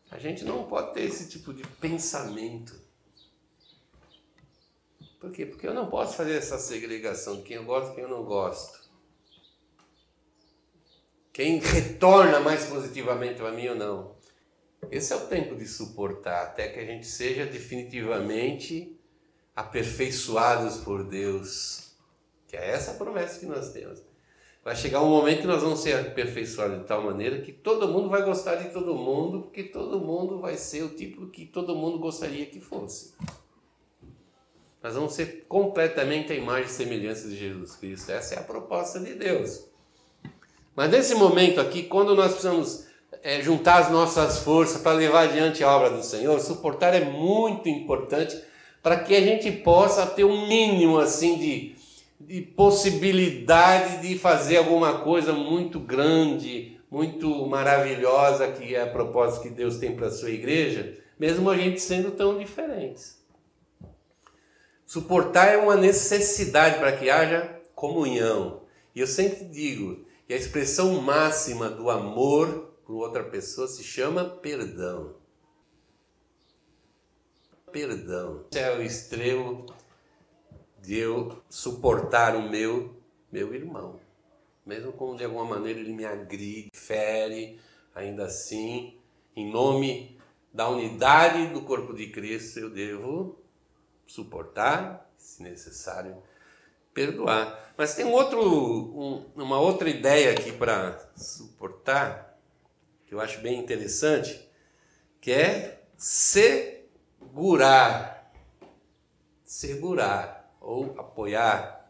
A 0.09 0.19
gente 0.19 0.43
não 0.43 0.65
pode 0.65 0.93
ter 0.93 1.03
esse 1.03 1.29
tipo 1.29 1.53
de 1.53 1.63
pensamento. 1.81 2.79
Por 5.19 5.31
quê? 5.31 5.45
Porque 5.45 5.67
eu 5.67 5.73
não 5.73 5.89
posso 5.89 6.15
fazer 6.15 6.33
essa 6.33 6.57
segregação 6.57 7.37
de 7.37 7.43
quem 7.43 7.57
eu 7.57 7.63
gosto 7.63 7.91
e 7.91 7.95
quem 7.95 8.03
eu 8.03 8.09
não 8.09 8.23
gosto. 8.23 8.82
Quem 11.33 11.57
retorna 11.57 12.39
mais 12.39 12.65
positivamente 12.65 13.41
a 13.41 13.49
mim 13.49 13.67
ou 13.69 13.75
não. 13.75 14.15
Esse 14.91 15.13
é 15.13 15.15
o 15.15 15.25
tempo 15.25 15.55
de 15.55 15.65
suportar, 15.65 16.43
até 16.43 16.67
que 16.67 16.79
a 16.79 16.85
gente 16.85 17.07
seja 17.07 17.43
definitivamente 17.43 18.95
aperfeiçoados 19.55 20.77
por 20.77 21.03
Deus. 21.03 21.95
Que 22.47 22.55
é 22.55 22.69
essa 22.69 22.91
a 22.91 22.93
promessa 22.93 23.39
que 23.39 23.47
nós 23.47 23.71
temos. 23.71 24.03
Vai 24.63 24.75
chegar 24.75 25.01
um 25.01 25.09
momento 25.09 25.41
que 25.41 25.47
nós 25.47 25.63
vamos 25.63 25.79
ser 25.79 25.93
aperfeiçoados 25.93 26.81
de 26.81 26.85
tal 26.85 27.01
maneira 27.01 27.41
que 27.41 27.51
todo 27.51 27.87
mundo 27.87 28.09
vai 28.09 28.23
gostar 28.23 28.55
de 28.57 28.69
todo 28.69 28.93
mundo, 28.93 29.41
porque 29.41 29.63
todo 29.63 29.99
mundo 29.99 30.39
vai 30.39 30.55
ser 30.55 30.83
o 30.83 30.89
tipo 30.89 31.27
que 31.27 31.47
todo 31.47 31.75
mundo 31.75 31.97
gostaria 31.97 32.45
que 32.45 32.61
fosse. 32.61 33.15
Nós 34.83 34.93
vamos 34.93 35.13
ser 35.13 35.45
completamente 35.47 36.31
a 36.31 36.35
imagem 36.35 36.65
e 36.65 36.69
semelhança 36.69 37.27
de 37.27 37.35
Jesus 37.35 37.75
Cristo. 37.75 38.11
Essa 38.11 38.35
é 38.35 38.37
a 38.37 38.43
proposta 38.43 38.99
de 38.99 39.15
Deus. 39.15 39.72
Mas 40.75 40.89
nesse 40.89 41.15
momento 41.15 41.61
aqui, 41.61 41.83
quando 41.83 42.15
nós 42.15 42.31
precisamos 42.31 42.87
é, 43.21 43.41
juntar 43.41 43.79
as 43.79 43.91
nossas 43.91 44.39
forças 44.39 44.81
para 44.81 44.93
levar 44.93 45.29
adiante 45.29 45.63
a 45.63 45.69
obra 45.69 45.91
do 45.91 46.03
Senhor, 46.03 46.39
suportar 46.39 46.93
é 46.93 47.05
muito 47.05 47.69
importante 47.69 48.37
para 48.81 48.99
que 48.99 49.15
a 49.15 49.21
gente 49.21 49.51
possa 49.51 50.05
ter 50.05 50.23
um 50.23 50.47
mínimo 50.47 50.99
assim 50.99 51.37
de, 51.37 51.75
de 52.19 52.41
possibilidade 52.41 54.07
de 54.07 54.17
fazer 54.17 54.57
alguma 54.57 54.99
coisa 54.99 55.31
muito 55.31 55.79
grande, 55.79 56.77
muito 56.91 57.45
maravilhosa, 57.47 58.51
que 58.51 58.75
é 58.75 58.81
a 58.81 58.87
propósito 58.87 59.43
que 59.43 59.49
Deus 59.49 59.77
tem 59.77 59.95
para 59.95 60.07
a 60.07 60.11
sua 60.11 60.31
igreja, 60.31 60.97
mesmo 61.17 61.49
a 61.49 61.55
gente 61.55 61.79
sendo 61.79 62.11
tão 62.11 62.37
diferentes. 62.37 63.23
Suportar 64.85 65.53
é 65.53 65.57
uma 65.57 65.75
necessidade 65.75 66.77
para 66.77 66.91
que 66.91 67.09
haja 67.09 67.61
comunhão. 67.73 68.61
E 68.93 68.99
eu 68.99 69.07
sempre 69.07 69.45
digo 69.45 70.05
a 70.33 70.35
expressão 70.35 70.99
máxima 70.99 71.69
do 71.69 71.91
amor 71.91 72.73
por 72.83 72.95
outra 72.95 73.23
pessoa 73.23 73.67
se 73.67 73.83
chama 73.83 74.25
perdão. 74.25 75.15
Perdão. 77.71 78.45
Esse 78.51 78.59
é 78.59 78.75
o 78.75 78.81
extremo 78.81 79.65
de 80.81 80.97
eu 80.97 81.39
suportar 81.47 82.35
o 82.35 82.49
meu, 82.49 82.95
meu 83.31 83.53
irmão. 83.53 83.99
Mesmo 84.65 84.91
quando 84.93 85.19
de 85.19 85.23
alguma 85.23 85.45
maneira 85.45 85.79
ele 85.79 85.93
me 85.93 86.03
agride, 86.03 86.71
fere, 86.73 87.59
ainda 87.93 88.25
assim, 88.25 88.97
em 89.35 89.51
nome 89.51 90.19
da 90.51 90.67
unidade 90.67 91.53
do 91.53 91.61
corpo 91.61 91.93
de 91.93 92.07
Cristo, 92.09 92.59
eu 92.59 92.69
devo 92.71 93.37
suportar, 94.07 95.11
se 95.15 95.43
necessário, 95.43 96.17
perdoar. 96.93 97.73
Mas 97.77 97.95
tem 97.95 98.05
um 98.05 98.11
outro, 98.11 98.39
um, 98.39 99.25
uma 99.35 99.59
outra 99.59 99.89
ideia 99.89 100.31
aqui 100.31 100.51
para 100.51 100.99
suportar, 101.15 102.37
que 103.07 103.15
eu 103.15 103.19
acho 103.19 103.41
bem 103.41 103.59
interessante, 103.59 104.47
que 105.19 105.31
é 105.31 105.81
segurar. 105.97 107.11
Segurar 109.43 110.55
ou 110.59 110.95
apoiar. 110.97 111.89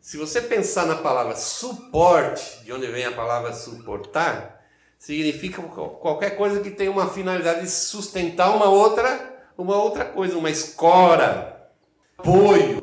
Se 0.00 0.16
você 0.16 0.40
pensar 0.40 0.86
na 0.86 0.96
palavra 0.96 1.36
suporte, 1.36 2.64
de 2.64 2.72
onde 2.72 2.86
vem 2.88 3.04
a 3.04 3.12
palavra 3.12 3.52
suportar, 3.52 4.62
significa 4.98 5.62
qualquer 5.62 6.36
coisa 6.36 6.60
que 6.60 6.70
tenha 6.70 6.90
uma 6.90 7.08
finalidade 7.08 7.60
de 7.60 7.70
sustentar 7.70 8.54
uma 8.54 8.68
outra, 8.68 9.44
uma 9.56 9.76
outra 9.76 10.04
coisa, 10.04 10.36
uma 10.36 10.50
escora, 10.50 11.70
apoio. 12.18 12.81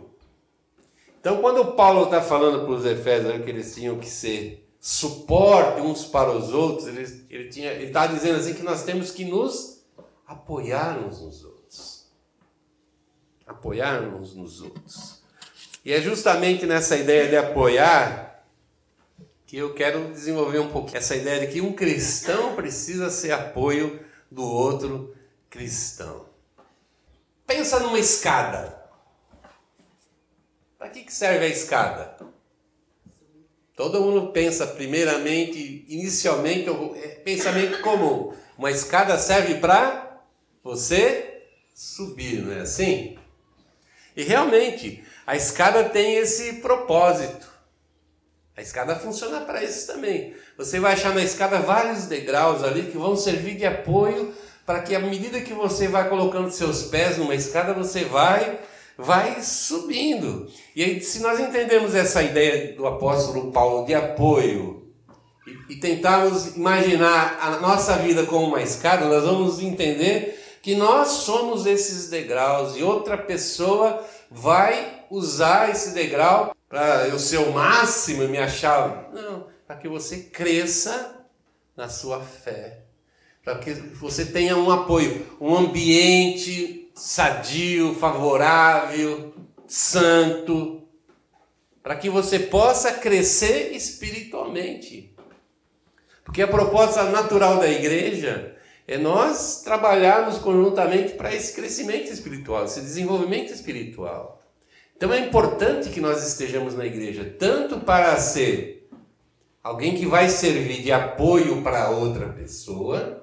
Então, 1.19 1.41
quando 1.41 1.73
Paulo 1.73 2.05
está 2.05 2.21
falando 2.21 2.65
para 2.65 2.73
os 2.73 2.85
Efésios 2.85 3.43
que 3.43 3.49
eles 3.49 3.75
tinham 3.75 3.99
que 3.99 4.09
ser 4.09 4.65
suporte 4.79 5.81
uns 5.81 6.05
para 6.05 6.31
os 6.31 6.53
outros, 6.53 6.87
ele, 6.87 7.01
ele 7.29 7.59
ele 7.59 7.85
está 7.85 8.07
dizendo 8.07 8.39
assim 8.39 8.53
que 8.53 8.63
nós 8.63 8.83
temos 8.83 9.11
que 9.11 9.25
nos 9.25 9.83
apoiar 10.25 10.97
uns 10.97 11.19
nos 11.21 11.43
outros, 11.43 12.05
apoiar 13.45 14.01
uns 14.01 14.33
nos 14.33 14.61
outros. 14.61 15.19
E 15.83 15.91
é 15.91 15.99
justamente 15.99 16.65
nessa 16.65 16.95
ideia 16.95 17.27
de 17.27 17.35
apoiar 17.35 18.45
que 19.45 19.57
eu 19.57 19.73
quero 19.73 20.11
desenvolver 20.11 20.59
um 20.59 20.69
pouco 20.69 20.95
essa 20.95 21.15
ideia 21.15 21.39
de 21.41 21.51
que 21.51 21.59
um 21.59 21.73
cristão 21.73 22.55
precisa 22.55 23.09
ser 23.09 23.31
apoio 23.31 23.99
do 24.29 24.43
outro 24.43 25.15
cristão. 25.49 26.27
Pensa 27.47 27.79
numa 27.79 27.97
escada. 27.97 28.78
Para 30.79 30.87
que, 30.87 31.03
que 31.03 31.13
serve 31.13 31.45
a 31.45 31.49
escada? 31.49 32.15
Todo 33.75 33.99
mundo 33.99 34.31
pensa 34.31 34.65
primeiramente, 34.65 35.85
inicialmente, 35.89 36.69
é, 37.03 37.07
pensamento 37.15 37.81
comum. 37.81 38.33
Uma 38.57 38.71
escada 38.71 39.17
serve 39.17 39.55
para 39.55 40.21
você 40.63 41.43
subir, 41.75 42.41
não 42.43 42.53
é 42.53 42.61
assim? 42.61 43.17
E 44.15 44.23
realmente, 44.23 45.03
a 45.27 45.35
escada 45.35 45.83
tem 45.83 46.15
esse 46.15 46.53
propósito. 46.53 47.49
A 48.55 48.61
escada 48.61 48.95
funciona 48.95 49.41
para 49.41 49.61
isso 49.61 49.85
também. 49.85 50.33
Você 50.57 50.79
vai 50.79 50.93
achar 50.93 51.13
na 51.13 51.23
escada 51.23 51.59
vários 51.59 52.05
degraus 52.05 52.63
ali 52.63 52.83
que 52.83 52.97
vão 52.97 53.17
servir 53.17 53.57
de 53.57 53.65
apoio 53.65 54.33
para 54.65 54.81
que 54.81 54.95
à 54.95 54.99
medida 54.99 55.41
que 55.41 55.53
você 55.53 55.89
vai 55.89 56.07
colocando 56.07 56.51
seus 56.51 56.83
pés 56.83 57.17
numa 57.17 57.35
escada, 57.35 57.73
você 57.73 58.05
vai 58.05 58.59
vai 58.99 59.41
subindo. 59.41 60.51
E 60.75 60.83
aí, 60.83 61.01
se 61.01 61.21
nós 61.21 61.39
entendemos 61.39 61.95
essa 61.95 62.21
ideia 62.21 62.75
do 62.75 62.85
apóstolo 62.85 63.49
Paulo 63.49 63.85
de 63.85 63.93
apoio 63.93 64.91
e, 65.47 65.73
e 65.73 65.79
tentarmos 65.79 66.57
imaginar 66.57 67.39
a 67.41 67.59
nossa 67.61 67.95
vida 67.95 68.25
como 68.25 68.47
uma 68.47 68.61
escada, 68.61 69.05
nós 69.05 69.23
vamos 69.23 69.61
entender 69.61 70.37
que 70.61 70.75
nós 70.75 71.07
somos 71.07 71.65
esses 71.65 72.09
degraus 72.09 72.75
e 72.75 72.83
outra 72.83 73.17
pessoa 73.17 74.05
vai 74.29 75.05
usar 75.09 75.71
esse 75.71 75.93
degrau 75.93 76.53
para 76.67 77.07
eu 77.07 77.17
ser 77.17 77.37
o 77.37 77.53
máximo 77.53 78.23
e 78.23 78.27
me 78.27 78.37
achar. 78.37 79.09
Não, 79.13 79.47
para 79.65 79.77
que 79.77 79.87
você 79.87 80.17
cresça 80.17 81.25
na 81.75 81.87
sua 81.87 82.19
fé. 82.19 82.81
Para 83.45 83.59
que 83.59 83.71
você 83.73 84.25
tenha 84.25 84.57
um 84.57 84.69
apoio, 84.69 85.25
um 85.39 85.55
ambiente 85.55 86.88
sadio, 86.99 87.95
favorável, 87.95 89.33
santo, 89.65 90.83
para 91.81 91.95
que 91.95 92.09
você 92.09 92.37
possa 92.37 92.91
crescer 92.91 93.71
espiritualmente. 93.71 95.15
Porque 96.25 96.41
a 96.41 96.47
proposta 96.47 97.03
natural 97.03 97.57
da 97.57 97.69
igreja 97.69 98.53
é 98.85 98.97
nós 98.97 99.61
trabalharmos 99.61 100.39
conjuntamente 100.39 101.13
para 101.13 101.33
esse 101.33 101.53
crescimento 101.53 102.11
espiritual, 102.11 102.65
esse 102.65 102.81
desenvolvimento 102.81 103.53
espiritual. 103.53 104.43
Então 104.97 105.13
é 105.13 105.19
importante 105.19 105.89
que 105.89 106.01
nós 106.01 106.27
estejamos 106.27 106.75
na 106.75 106.85
igreja, 106.85 107.33
tanto 107.39 107.79
para 107.79 108.17
ser 108.17 108.89
alguém 109.63 109.95
que 109.95 110.05
vai 110.05 110.27
servir 110.27 110.81
de 110.81 110.91
apoio 110.91 111.61
para 111.61 111.91
outra 111.91 112.27
pessoa, 112.27 113.21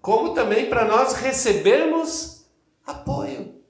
como 0.00 0.34
também 0.34 0.68
para 0.68 0.84
nós 0.84 1.12
recebermos 1.12 2.31
apoio. 2.86 3.62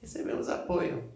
Recebemos 0.00 0.48
apoio. 0.48 1.12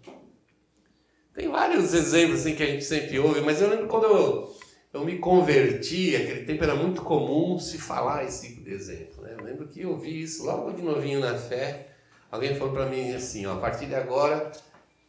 Tem 1.34 1.48
vários 1.48 1.94
exemplos 1.94 2.40
assim, 2.40 2.54
que 2.54 2.62
a 2.62 2.66
gente 2.66 2.84
sempre 2.84 3.18
ouve, 3.18 3.40
mas 3.40 3.60
eu 3.60 3.68
lembro 3.68 3.86
quando 3.86 4.04
eu, 4.04 4.56
eu 4.92 5.04
me 5.04 5.18
converti, 5.18 6.16
aquele 6.16 6.44
tempo 6.44 6.64
era 6.64 6.74
muito 6.74 7.02
comum 7.02 7.58
se 7.58 7.78
falar 7.78 8.24
esse 8.24 8.48
tipo 8.48 8.64
de 8.64 8.72
exemplo. 8.72 9.22
Né? 9.22 9.36
Eu 9.38 9.44
lembro 9.44 9.68
que 9.68 9.82
eu 9.82 9.96
vi 9.96 10.22
isso 10.22 10.44
logo 10.44 10.72
de 10.72 10.82
novinho 10.82 11.20
na 11.20 11.36
fé. 11.38 11.88
Alguém 12.30 12.56
falou 12.56 12.74
para 12.74 12.86
mim 12.86 13.12
assim, 13.12 13.46
ó, 13.46 13.54
a 13.54 13.60
partir 13.60 13.86
de 13.86 13.94
agora 13.94 14.50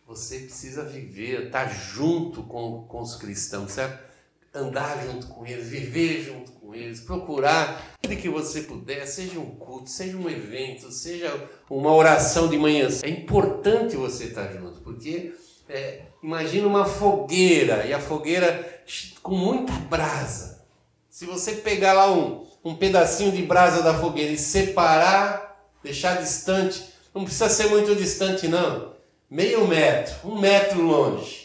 você 0.05 0.39
precisa 0.39 0.83
viver, 0.83 1.45
estar 1.45 1.67
tá 1.67 1.73
junto 1.73 2.43
com, 2.43 2.83
com 2.83 3.01
os 3.01 3.15
cristãos, 3.15 3.71
certo? 3.71 4.08
Andar 4.53 5.05
junto 5.05 5.27
com 5.27 5.45
eles, 5.45 5.67
viver 5.67 6.23
junto 6.23 6.51
com 6.53 6.73
eles, 6.73 7.01
procurar 7.01 7.97
de 8.01 8.15
que 8.15 8.27
você 8.27 8.61
puder, 8.61 9.05
seja 9.05 9.39
um 9.39 9.51
culto, 9.51 9.89
seja 9.89 10.17
um 10.17 10.29
evento, 10.29 10.91
seja 10.91 11.31
uma 11.69 11.93
oração 11.93 12.47
de 12.47 12.57
manhã. 12.57 12.87
É 13.03 13.09
importante 13.09 13.95
você 13.95 14.25
estar 14.25 14.51
junto, 14.51 14.81
porque 14.81 15.33
é, 15.69 16.01
imagina 16.23 16.67
uma 16.67 16.85
fogueira 16.85 17.85
e 17.85 17.93
a 17.93 17.99
fogueira 17.99 18.83
com 19.21 19.35
muita 19.35 19.71
brasa. 19.73 20.65
Se 21.09 21.25
você 21.25 21.53
pegar 21.53 21.93
lá 21.93 22.11
um, 22.11 22.47
um 22.63 22.75
pedacinho 22.75 23.31
de 23.31 23.43
brasa 23.43 23.83
da 23.83 23.93
fogueira 23.93 24.31
e 24.31 24.37
separar, 24.37 25.69
deixar 25.83 26.15
distante, 26.15 26.83
não 27.13 27.23
precisa 27.23 27.49
ser 27.49 27.67
muito 27.69 27.95
distante, 27.95 28.47
não. 28.47 28.93
Meio 29.29 29.67
metro, 29.67 30.27
um 30.27 30.39
metro 30.39 30.81
longe. 30.81 31.38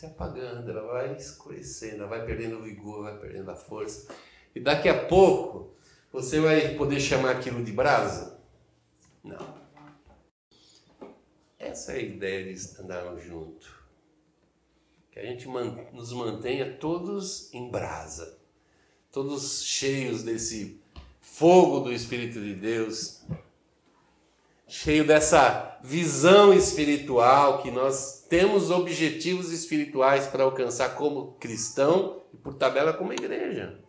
Se 0.00 0.06
apagando, 0.06 0.70
ela 0.70 0.90
vai 0.90 1.14
escurecendo, 1.14 1.96
ela 1.96 2.06
vai 2.06 2.24
perdendo 2.24 2.56
o 2.56 2.62
vigor, 2.62 3.02
vai 3.02 3.18
perdendo 3.18 3.50
a 3.50 3.54
força. 3.54 4.10
E 4.54 4.58
daqui 4.58 4.88
a 4.88 5.04
pouco, 5.06 5.74
você 6.10 6.40
vai 6.40 6.74
poder 6.74 6.98
chamar 6.98 7.32
aquilo 7.32 7.62
de 7.62 7.70
brasa? 7.70 8.40
Não. 9.22 9.60
Essa 11.58 11.92
é 11.92 11.96
a 11.96 12.00
ideia 12.00 12.50
de 12.50 12.80
andarmos 12.80 13.22
juntos. 13.22 13.68
Que 15.10 15.20
a 15.20 15.26
gente 15.26 15.46
nos 15.92 16.14
mantenha 16.14 16.78
todos 16.78 17.52
em 17.52 17.70
brasa, 17.70 18.38
todos 19.12 19.62
cheios 19.64 20.22
desse 20.22 20.80
fogo 21.20 21.80
do 21.80 21.92
Espírito 21.92 22.40
de 22.40 22.54
Deus, 22.54 23.22
cheio 24.66 25.06
dessa 25.06 25.78
visão 25.84 26.54
espiritual, 26.54 27.60
que 27.60 27.70
nós 27.70 28.19
temos 28.30 28.70
objetivos 28.70 29.50
espirituais 29.50 30.28
para 30.28 30.44
alcançar 30.44 30.94
como 30.94 31.32
cristão 31.40 32.22
e 32.32 32.36
por 32.36 32.54
tabela 32.54 32.92
como 32.92 33.12
igreja. 33.12 33.80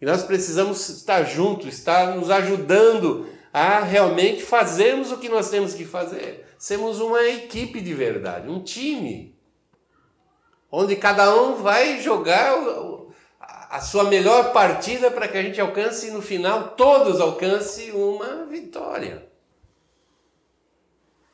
E 0.00 0.06
nós 0.06 0.22
precisamos 0.22 0.88
estar 0.88 1.24
juntos, 1.24 1.66
estar 1.66 2.14
nos 2.14 2.30
ajudando 2.30 3.28
a 3.52 3.80
realmente 3.80 4.44
fazermos 4.44 5.10
o 5.10 5.18
que 5.18 5.28
nós 5.28 5.50
temos 5.50 5.74
que 5.74 5.84
fazer. 5.84 6.46
Sermos 6.56 7.00
uma 7.00 7.20
equipe 7.24 7.80
de 7.80 7.92
verdade, 7.92 8.48
um 8.48 8.62
time, 8.62 9.36
onde 10.70 10.94
cada 10.94 11.34
um 11.34 11.56
vai 11.56 12.00
jogar 12.00 12.54
a 13.40 13.80
sua 13.80 14.04
melhor 14.04 14.52
partida 14.52 15.10
para 15.10 15.26
que 15.26 15.36
a 15.36 15.42
gente 15.42 15.60
alcance 15.60 16.08
no 16.12 16.22
final 16.22 16.68
todos 16.76 17.20
alcance 17.20 17.90
uma 17.90 18.46
vitória. 18.46 19.26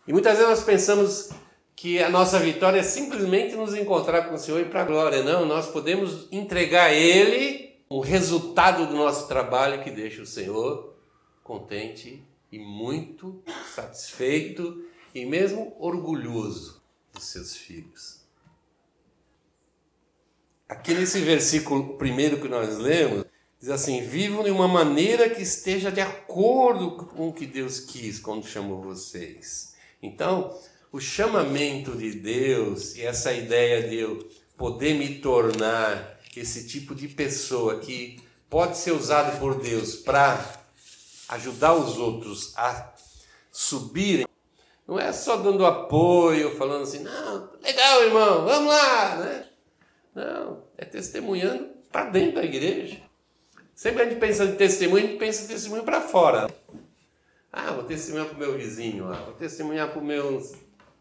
E 0.06 0.12
muitas 0.14 0.38
vezes 0.38 0.48
nós 0.48 0.64
pensamos 0.64 1.43
que 1.76 2.02
a 2.02 2.09
nossa 2.09 2.38
vitória 2.38 2.81
é 2.81 2.83
simplesmente 2.83 3.57
nos 3.57 3.75
encontrar 3.75 4.28
com 4.28 4.35
o 4.35 4.38
Senhor 4.38 4.61
e 4.61 4.64
para 4.64 4.83
a 4.83 4.85
glória. 4.85 5.23
Não, 5.23 5.45
nós 5.45 5.66
podemos 5.66 6.28
entregar 6.31 6.90
a 6.90 6.95
Ele 6.95 7.75
o 7.88 8.00
resultado 8.00 8.87
do 8.87 8.95
nosso 8.95 9.28
trabalho 9.28 9.83
que 9.83 9.90
deixa 9.90 10.23
o 10.23 10.26
Senhor 10.26 10.95
contente 11.43 12.23
e 12.50 12.59
muito 12.59 13.43
satisfeito 13.75 14.85
e 15.14 15.25
mesmo 15.25 15.76
orgulhoso 15.78 16.83
dos 17.12 17.25
seus 17.25 17.57
filhos. 17.57 18.25
Aqui 20.69 20.95
nesse 20.95 21.21
versículo 21.21 21.99
primeiro 21.99 22.40
que 22.40 22.49
nós 22.49 22.78
lemos, 22.78 23.25
diz 23.61 23.69
assim: 23.69 24.00
vivam 24.00 24.43
de 24.43 24.50
uma 24.50 24.66
maneira 24.66 25.28
que 25.28 25.43
esteja 25.43 25.93
de 25.93 26.00
acordo 26.00 26.97
com 26.97 27.28
o 27.28 27.33
que 27.33 27.47
Deus 27.47 27.81
quis 27.81 28.19
quando 28.19 28.47
chamou 28.47 28.81
vocês. 28.81 29.75
Então, 30.02 30.59
o 30.94 31.00
chamamento 31.00 31.90
de 31.96 32.12
Deus 32.12 32.94
e 32.94 33.02
essa 33.02 33.32
ideia 33.32 33.88
de 33.88 33.96
eu 33.96 34.28
poder 34.56 34.94
me 34.94 35.18
tornar 35.18 36.20
esse 36.36 36.68
tipo 36.68 36.94
de 36.94 37.08
pessoa 37.08 37.80
que 37.80 38.22
pode 38.48 38.78
ser 38.78 38.92
usado 38.92 39.40
por 39.40 39.60
Deus 39.60 39.96
para 39.96 40.62
ajudar 41.30 41.74
os 41.74 41.98
outros 41.98 42.56
a 42.56 42.94
subirem, 43.50 44.24
não 44.86 44.96
é 44.96 45.12
só 45.12 45.36
dando 45.36 45.66
apoio, 45.66 46.56
falando 46.56 46.84
assim, 46.84 47.00
não, 47.00 47.50
legal, 47.60 48.04
irmão, 48.04 48.44
vamos 48.44 48.72
lá, 48.72 49.16
né? 49.16 49.46
Não, 50.14 50.62
é 50.78 50.84
testemunhando 50.84 51.70
para 51.90 52.04
dentro 52.04 52.36
da 52.36 52.44
igreja. 52.44 53.02
Sempre 53.74 54.02
a 54.02 54.08
gente 54.08 54.20
pensa 54.20 54.44
em 54.44 54.54
testemunho, 54.54 55.06
a 55.06 55.08
gente 55.08 55.18
pensa 55.18 55.42
em 55.42 55.48
testemunho 55.48 55.82
para 55.82 56.00
fora. 56.00 56.48
Ah, 57.52 57.72
vou 57.72 57.82
testemunhar 57.82 58.28
para 58.28 58.36
o 58.36 58.38
meu 58.38 58.56
vizinho, 58.56 59.12
ah, 59.12 59.22
vou 59.24 59.34
testemunhar 59.34 59.90
para 59.90 60.00
o 60.00 60.04
meu 60.04 60.40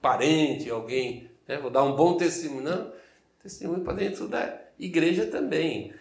parente, 0.04 0.70
alguém, 0.70 1.32
né? 1.48 1.58
vou 1.58 1.72
dar 1.72 1.84
um 1.84 1.96
bom 1.96 2.18
testemunho. 2.18 2.62
Não, 2.64 2.94
testemunho 3.42 3.82
para 3.82 3.94
dentro 3.94 4.28
da 4.28 4.60
igreja 4.78 5.26
também. 5.26 5.94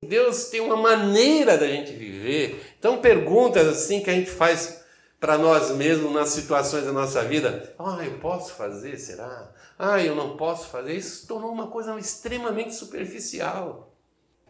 Deus 0.00 0.46
tem 0.46 0.60
uma 0.60 0.76
maneira 0.76 1.58
da 1.58 1.66
gente 1.66 1.92
viver. 1.92 2.74
Então, 2.78 2.98
perguntas 3.00 3.66
assim 3.66 4.00
que 4.00 4.10
a 4.10 4.14
gente 4.14 4.30
faz 4.30 4.80
para 5.20 5.38
nós 5.38 5.70
mesmos 5.72 6.12
nas 6.12 6.30
situações 6.30 6.84
da 6.84 6.92
nossa 6.92 7.22
vida. 7.22 7.74
Ah, 7.78 8.04
eu 8.04 8.18
posso 8.18 8.54
fazer? 8.54 8.98
Será? 8.98 9.52
Ah, 9.78 10.02
eu 10.02 10.16
não 10.16 10.36
posso 10.36 10.68
fazer? 10.68 10.94
Isso 10.94 11.26
tornou 11.26 11.52
uma 11.52 11.68
coisa 11.68 11.96
extremamente 11.98 12.74
superficial. 12.74 13.92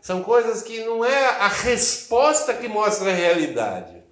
São 0.00 0.23
coisas 0.23 0.62
que 0.62 0.83
não 0.85 1.04
é 1.04 1.26
a 1.26 1.49
resposta 1.49 2.54
que 2.54 2.69
mostra 2.69 3.11
a 3.11 3.14
realidade. 3.14 4.02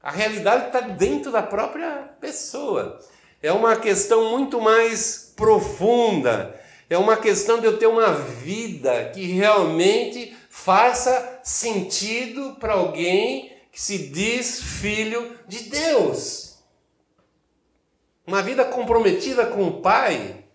A 0.00 0.10
realidade 0.10 0.66
está 0.66 0.80
dentro 0.80 1.32
da 1.32 1.42
própria 1.42 2.14
pessoa. 2.20 3.00
É 3.44 3.52
uma 3.52 3.76
questão 3.76 4.30
muito 4.30 4.58
mais 4.58 5.34
profunda. 5.36 6.58
É 6.88 6.96
uma 6.96 7.14
questão 7.14 7.60
de 7.60 7.66
eu 7.66 7.76
ter 7.76 7.86
uma 7.86 8.10
vida 8.10 9.10
que 9.10 9.26
realmente 9.26 10.34
faça 10.48 11.42
sentido 11.44 12.56
para 12.58 12.72
alguém 12.72 13.54
que 13.70 13.78
se 13.78 14.08
diz 14.08 14.62
filho 14.62 15.38
de 15.46 15.64
Deus. 15.64 16.58
Uma 18.26 18.40
vida 18.42 18.64
comprometida 18.64 19.44
com 19.44 19.68
o 19.68 19.82
Pai, 19.82 20.46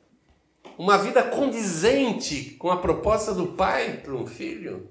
uma 0.75 0.98
vida 0.98 1.22
condizente 1.22 2.55
com 2.58 2.72
a 2.72 2.77
proposta 2.77 3.36
do 3.36 3.50
Pai 3.50 3.98
para 3.98 4.15
um 4.15 4.25
filho. 4.25 4.89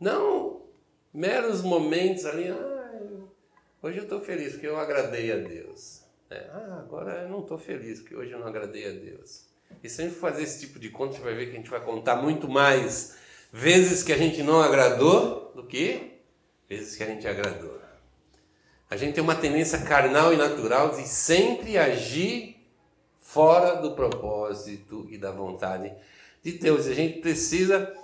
Não 0.00 0.62
meros 1.14 1.62
momentos 1.62 2.26
ali, 2.26 2.48
ah, 2.48 2.90
hoje 3.80 3.98
eu 3.98 4.02
estou 4.02 4.20
feliz 4.20 4.54
porque 4.54 4.66
eu 4.66 4.76
agradei 4.76 5.30
a 5.30 5.36
Deus. 5.36 5.97
É, 6.30 6.46
ah, 6.52 6.78
agora 6.80 7.22
eu 7.22 7.28
não 7.28 7.40
estou 7.40 7.58
feliz 7.58 8.00
porque 8.00 8.14
hoje 8.14 8.32
eu 8.32 8.38
não 8.38 8.46
agradei 8.46 8.88
a 8.88 8.92
Deus. 8.92 9.46
E 9.82 9.88
se 9.88 10.02
a 10.02 10.04
gente 10.04 10.16
fazer 10.16 10.42
esse 10.42 10.60
tipo 10.60 10.78
de 10.78 10.90
conta, 10.90 11.16
você 11.16 11.22
vai 11.22 11.34
ver 11.34 11.46
que 11.46 11.52
a 11.52 11.56
gente 11.56 11.70
vai 11.70 11.80
contar 11.80 12.16
muito 12.16 12.48
mais 12.48 13.16
vezes 13.52 14.02
que 14.02 14.12
a 14.12 14.18
gente 14.18 14.42
não 14.42 14.60
agradou 14.60 15.52
do 15.54 15.64
que 15.64 16.18
vezes 16.68 16.96
que 16.96 17.02
a 17.02 17.06
gente 17.06 17.26
agradou. 17.26 17.78
A 18.90 18.96
gente 18.96 19.14
tem 19.14 19.22
uma 19.22 19.34
tendência 19.34 19.78
carnal 19.82 20.32
e 20.32 20.36
natural 20.36 20.96
de 20.96 21.06
sempre 21.06 21.76
agir 21.76 22.56
fora 23.20 23.76
do 23.76 23.92
propósito 23.92 25.06
e 25.10 25.18
da 25.18 25.30
vontade 25.30 25.92
de 26.42 26.52
Deus. 26.52 26.86
A 26.86 26.94
gente 26.94 27.20
precisa 27.20 27.94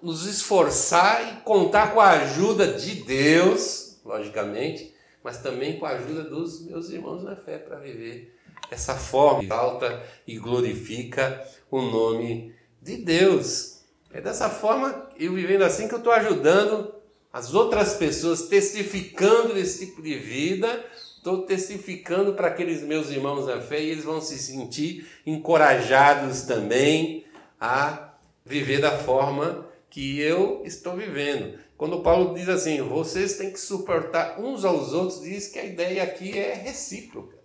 nos 0.00 0.26
esforçar 0.26 1.32
e 1.32 1.40
contar 1.42 1.92
com 1.92 2.00
a 2.00 2.10
ajuda 2.10 2.74
de 2.74 3.02
Deus, 3.02 3.98
logicamente, 4.04 4.94
mas 5.28 5.42
também 5.42 5.78
com 5.78 5.84
a 5.84 5.90
ajuda 5.90 6.22
dos 6.22 6.64
meus 6.64 6.88
irmãos 6.88 7.22
na 7.22 7.36
fé 7.36 7.58
para 7.58 7.76
viver 7.76 8.34
essa 8.70 8.94
forma 8.94 9.54
alta 9.54 10.02
e 10.26 10.38
glorifica 10.38 11.46
o 11.70 11.82
nome 11.82 12.54
de 12.80 12.96
Deus. 12.96 13.82
É 14.10 14.22
dessa 14.22 14.48
forma, 14.48 15.06
eu 15.18 15.34
vivendo 15.34 15.64
assim, 15.64 15.86
que 15.86 15.92
eu 15.92 15.98
estou 15.98 16.14
ajudando 16.14 16.94
as 17.30 17.52
outras 17.52 17.92
pessoas, 17.92 18.48
testificando 18.48 19.52
desse 19.52 19.84
tipo 19.84 20.00
de 20.00 20.14
vida, 20.14 20.82
estou 21.18 21.42
testificando 21.42 22.32
para 22.32 22.48
aqueles 22.48 22.80
meus 22.82 23.10
irmãos 23.10 23.44
na 23.44 23.60
fé 23.60 23.82
e 23.82 23.90
eles 23.90 24.04
vão 24.04 24.22
se 24.22 24.38
sentir 24.38 25.06
encorajados 25.26 26.40
também 26.44 27.26
a 27.60 28.14
viver 28.46 28.80
da 28.80 28.96
forma 28.96 29.67
que 29.90 30.20
eu 30.20 30.62
estou 30.64 30.96
vivendo. 30.96 31.58
Quando 31.76 32.00
Paulo 32.00 32.34
diz 32.34 32.48
assim, 32.48 32.82
vocês 32.82 33.38
têm 33.38 33.52
que 33.52 33.60
suportar 33.60 34.40
uns 34.40 34.64
aos 34.64 34.92
outros, 34.92 35.22
diz 35.22 35.48
que 35.48 35.58
a 35.58 35.64
ideia 35.64 36.02
aqui 36.02 36.36
é 36.36 36.54
recíproca. 36.54 37.36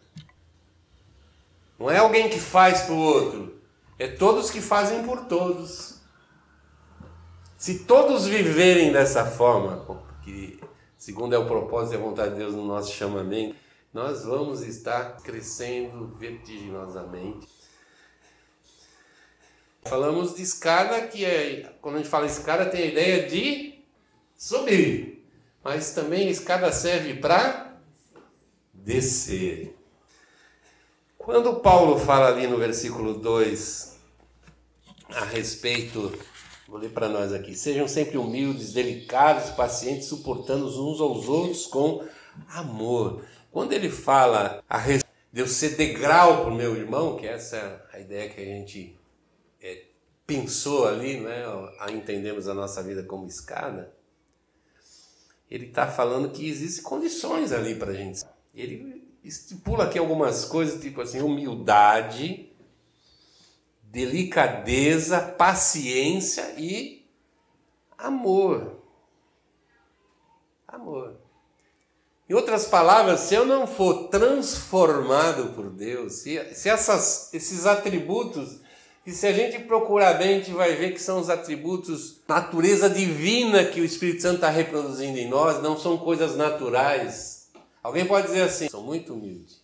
Não 1.79 1.89
é 1.89 1.97
alguém 1.97 2.29
que 2.29 2.39
faz 2.39 2.81
para 2.81 2.93
o 2.93 2.99
outro, 2.99 3.61
é 3.99 4.07
todos 4.07 4.49
que 4.49 4.61
fazem 4.61 5.03
por 5.03 5.25
todos. 5.25 6.01
Se 7.57 7.79
todos 7.79 8.25
viverem 8.25 8.91
dessa 8.91 9.25
forma, 9.25 10.03
que 10.23 10.59
segundo 10.97 11.35
é 11.35 11.37
o 11.37 11.45
propósito 11.45 11.93
e 11.93 11.97
a 11.97 12.01
vontade 12.01 12.31
de 12.31 12.39
Deus 12.39 12.53
no 12.53 12.65
nosso 12.65 12.91
chamamento, 12.91 13.55
nós 13.93 14.25
vamos 14.25 14.61
estar 14.63 15.21
crescendo 15.21 16.07
vertiginosamente. 16.17 17.47
Falamos 19.85 20.35
de 20.35 20.41
escada, 20.41 21.07
que 21.07 21.25
é, 21.25 21.73
quando 21.81 21.95
a 21.95 21.97
gente 21.99 22.09
fala 22.09 22.25
escada, 22.25 22.65
tem 22.65 22.83
a 22.83 22.85
ideia 22.85 23.27
de 23.27 23.75
subir, 24.37 25.25
mas 25.63 25.91
também 25.93 26.27
a 26.27 26.31
escada 26.31 26.71
serve 26.71 27.15
para 27.15 27.77
descer. 28.73 29.75
Quando 31.17 31.55
Paulo 31.55 31.99
fala 31.99 32.27
ali 32.27 32.47
no 32.47 32.57
versículo 32.57 33.13
2 33.13 33.97
a 35.09 35.25
respeito 35.25 36.11
Vou 36.73 36.81
ler 36.81 36.89
para 36.89 37.07
nós 37.07 37.31
aqui. 37.31 37.53
Sejam 37.53 37.87
sempre 37.87 38.17
humildes, 38.17 38.73
delicados, 38.73 39.51
pacientes, 39.51 40.07
suportando 40.07 40.65
uns 40.65 40.99
aos 40.99 41.27
outros 41.27 41.67
com 41.67 42.03
amor. 42.49 43.23
Quando 43.51 43.73
ele 43.73 43.91
fala 43.91 44.63
a 44.67 44.79
respeito 44.79 45.13
de 45.31 45.41
eu 45.41 45.47
ser 45.47 45.75
degrau 45.75 46.41
para 46.41 46.51
o 46.51 46.55
meu 46.55 46.75
irmão, 46.75 47.15
que 47.15 47.27
essa 47.27 47.57
é 47.57 47.97
a 47.97 47.99
ideia 47.99 48.27
que 48.27 48.41
a 48.41 48.45
gente 48.45 48.97
pensou 50.33 50.87
ali, 50.87 51.19
né, 51.19 51.43
a 51.79 51.91
entendermos 51.91 52.47
a 52.47 52.53
nossa 52.53 52.81
vida 52.81 53.03
como 53.03 53.27
escada, 53.27 53.93
ele 55.49 55.67
está 55.67 55.85
falando 55.87 56.31
que 56.31 56.49
existem 56.49 56.83
condições 56.83 57.51
ali 57.51 57.75
para 57.75 57.91
a 57.91 57.93
gente. 57.93 58.23
Ele 58.55 59.07
estipula 59.23 59.83
aqui 59.85 59.99
algumas 59.99 60.45
coisas, 60.45 60.81
tipo 60.81 61.01
assim, 61.01 61.21
humildade, 61.21 62.51
delicadeza, 63.83 65.21
paciência 65.21 66.55
e 66.57 67.05
amor. 67.97 68.81
Amor. 70.67 71.17
Em 72.27 72.33
outras 72.33 72.65
palavras, 72.65 73.19
se 73.19 73.35
eu 73.35 73.45
não 73.45 73.67
for 73.67 74.07
transformado 74.07 75.53
por 75.53 75.69
Deus, 75.69 76.13
se, 76.13 76.55
se 76.55 76.67
essas, 76.67 77.31
esses 77.31 77.67
atributos, 77.67 78.59
e 79.05 79.11
se 79.11 79.27
a 79.27 79.33
gente 79.33 79.59
procurar 79.59 80.13
bem, 80.13 80.35
a 80.35 80.37
gente 80.39 80.51
vai 80.51 80.75
ver 80.75 80.93
que 80.93 81.01
são 81.01 81.19
os 81.19 81.29
atributos, 81.29 82.21
natureza 82.27 82.89
divina 82.89 83.65
que 83.65 83.81
o 83.81 83.85
Espírito 83.85 84.21
Santo 84.21 84.35
está 84.35 84.49
reproduzindo 84.49 85.17
em 85.17 85.27
nós, 85.27 85.61
não 85.61 85.77
são 85.77 85.97
coisas 85.97 86.37
naturais. 86.37 87.51
Alguém 87.81 88.05
pode 88.05 88.27
dizer 88.27 88.43
assim, 88.43 88.69
sou 88.69 88.83
muito 88.83 89.13
humilde. 89.13 89.55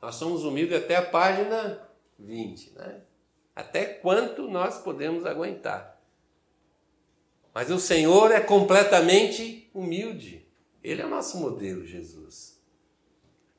Nós 0.00 0.14
somos 0.14 0.44
humildes 0.44 0.76
até 0.76 0.94
a 0.94 1.02
página 1.02 1.80
20, 2.18 2.72
né? 2.76 3.00
até 3.54 3.84
quanto 3.84 4.48
nós 4.48 4.78
podemos 4.78 5.26
aguentar. 5.26 6.00
Mas 7.52 7.72
o 7.72 7.80
Senhor 7.80 8.30
é 8.30 8.38
completamente 8.38 9.68
humilde. 9.74 10.46
Ele 10.84 11.02
é 11.02 11.04
o 11.04 11.10
nosso 11.10 11.38
modelo, 11.38 11.84
Jesus. 11.84 12.56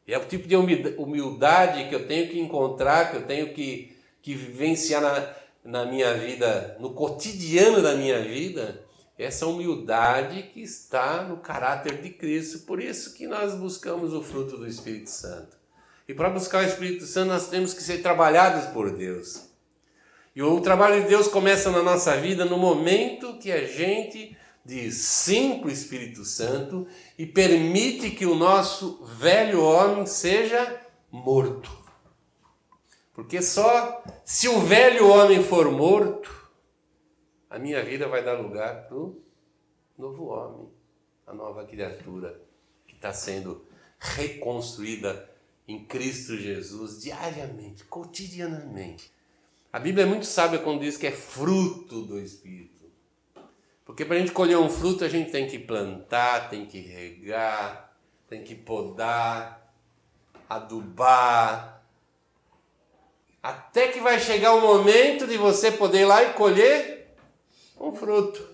E 0.07 0.13
é 0.13 0.17
o 0.17 0.25
tipo 0.25 0.47
de 0.47 0.55
humildade 0.55 1.89
que 1.89 1.93
eu 1.93 2.07
tenho 2.07 2.29
que 2.29 2.39
encontrar, 2.39 3.11
que 3.11 3.17
eu 3.17 3.27
tenho 3.27 3.53
que, 3.53 3.93
que 4.21 4.33
vivenciar 4.33 5.01
na, 5.01 5.33
na 5.63 5.85
minha 5.85 6.13
vida, 6.13 6.77
no 6.79 6.93
cotidiano 6.93 7.81
da 7.81 7.95
minha 7.95 8.21
vida, 8.21 8.83
essa 9.17 9.45
humildade 9.45 10.43
que 10.43 10.61
está 10.61 11.23
no 11.23 11.37
caráter 11.37 12.01
de 12.01 12.09
Cristo. 12.09 12.59
Por 12.59 12.81
isso 12.81 13.13
que 13.13 13.27
nós 13.27 13.53
buscamos 13.53 14.13
o 14.13 14.23
fruto 14.23 14.57
do 14.57 14.65
Espírito 14.65 15.09
Santo. 15.09 15.57
E 16.07 16.13
para 16.13 16.29
buscar 16.29 16.63
o 16.63 16.67
Espírito 16.67 17.05
Santo, 17.05 17.27
nós 17.27 17.49
temos 17.49 17.73
que 17.73 17.83
ser 17.83 18.01
trabalhados 18.01 18.71
por 18.71 18.91
Deus. 18.91 19.49
E 20.33 20.41
o 20.41 20.61
trabalho 20.61 21.01
de 21.01 21.09
Deus 21.09 21.27
começa 21.27 21.69
na 21.69 21.83
nossa 21.83 22.15
vida 22.15 22.45
no 22.45 22.57
momento 22.57 23.37
que 23.39 23.51
a 23.51 23.65
gente 23.67 24.37
diz 24.63 24.95
sim 24.95 25.59
para 25.59 25.67
o 25.67 25.71
Espírito 25.71 26.23
Santo 26.23 26.87
e 27.17 27.25
permite 27.25 28.11
que 28.11 28.25
o 28.25 28.35
nosso 28.35 29.03
velho 29.03 29.61
homem 29.61 30.05
seja 30.05 30.81
morto. 31.11 31.69
Porque 33.19 33.41
só 33.41 34.01
se 34.23 34.47
o 34.47 34.61
velho 34.61 35.09
homem 35.09 35.43
for 35.43 35.69
morto, 35.69 36.49
a 37.49 37.59
minha 37.59 37.83
vida 37.83 38.07
vai 38.07 38.23
dar 38.23 38.39
lugar 38.39 38.87
para 38.87 38.95
o 38.95 39.21
novo 39.97 40.27
homem, 40.27 40.69
a 41.27 41.33
nova 41.33 41.65
criatura 41.65 42.41
que 42.87 42.95
está 42.95 43.11
sendo 43.11 43.65
reconstruída 43.99 45.29
em 45.67 45.83
Cristo 45.83 46.37
Jesus 46.37 47.01
diariamente, 47.01 47.83
cotidianamente. 47.83 49.11
A 49.73 49.79
Bíblia 49.79 50.05
é 50.05 50.07
muito 50.07 50.25
sábia 50.25 50.59
quando 50.59 50.79
diz 50.79 50.95
que 50.95 51.07
é 51.07 51.11
fruto 51.11 52.03
do 52.03 52.21
Espírito. 52.21 52.85
Porque 53.83 54.05
para 54.05 54.15
a 54.15 54.19
gente 54.19 54.31
colher 54.31 54.57
um 54.57 54.69
fruto, 54.69 55.03
a 55.03 55.09
gente 55.09 55.29
tem 55.29 55.45
que 55.45 55.59
plantar, 55.59 56.49
tem 56.49 56.65
que 56.65 56.79
regar, 56.79 57.93
tem 58.29 58.45
que 58.45 58.55
podar, 58.55 59.75
adubar. 60.47 61.78
Até 63.41 63.87
que 63.87 63.99
vai 63.99 64.19
chegar 64.19 64.53
o 64.53 64.61
momento 64.61 65.25
de 65.25 65.37
você 65.37 65.71
poder 65.71 66.01
ir 66.01 66.05
lá 66.05 66.23
e 66.23 66.33
colher 66.33 67.15
um 67.79 67.93
fruto. 67.93 68.45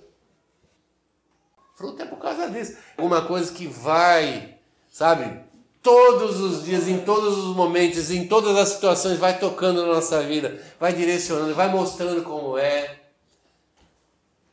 Fruto 1.75 2.01
é 2.01 2.05
por 2.05 2.19
causa 2.19 2.49
disso. 2.49 2.77
Uma 2.97 3.23
coisa 3.23 3.51
que 3.51 3.67
vai, 3.67 4.57
sabe, 4.91 5.39
todos 5.81 6.39
os 6.39 6.63
dias, 6.63 6.87
em 6.87 6.99
todos 6.99 7.37
os 7.37 7.55
momentos, 7.55 8.09
em 8.09 8.27
todas 8.27 8.55
as 8.57 8.69
situações, 8.69 9.19
vai 9.19 9.37
tocando 9.37 9.85
na 9.85 9.93
nossa 9.93 10.21
vida, 10.21 10.59
vai 10.79 10.93
direcionando, 10.93 11.53
vai 11.53 11.67
mostrando 11.69 12.23
como 12.23 12.57
é 12.57 13.01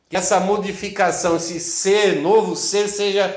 que 0.09 0.17
essa 0.17 0.39
modificação, 0.39 1.37
esse 1.37 1.59
ser, 1.59 2.21
novo 2.21 2.55
ser, 2.55 2.87
seja 2.87 3.35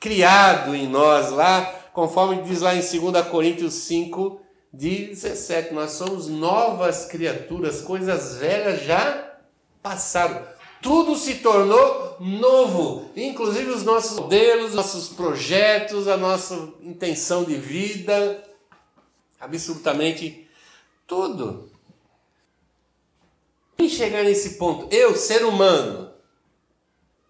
criado 0.00 0.74
em 0.74 0.86
nós 0.88 1.30
lá, 1.30 1.62
conforme 1.92 2.40
diz 2.42 2.62
lá 2.62 2.74
em 2.74 2.80
2 2.80 3.26
Coríntios 3.28 3.74
5, 3.74 4.40
17. 4.76 5.72
Nós 5.72 5.92
somos 5.92 6.28
novas 6.28 7.06
criaturas, 7.06 7.80
coisas 7.80 8.36
velhas 8.36 8.82
já 8.84 9.38
passaram. 9.82 10.46
Tudo 10.82 11.16
se 11.16 11.36
tornou 11.36 12.16
novo, 12.20 13.10
inclusive 13.16 13.70
os 13.70 13.82
nossos 13.82 14.18
modelos, 14.18 14.74
nossos 14.74 15.08
projetos, 15.08 16.06
a 16.06 16.16
nossa 16.16 16.54
intenção 16.82 17.44
de 17.44 17.56
vida, 17.56 18.44
absolutamente 19.40 20.48
tudo. 21.06 21.70
E 23.78 23.88
chegar 23.88 24.24
nesse 24.24 24.50
ponto, 24.50 24.94
eu, 24.94 25.14
ser 25.16 25.44
humano, 25.44 26.10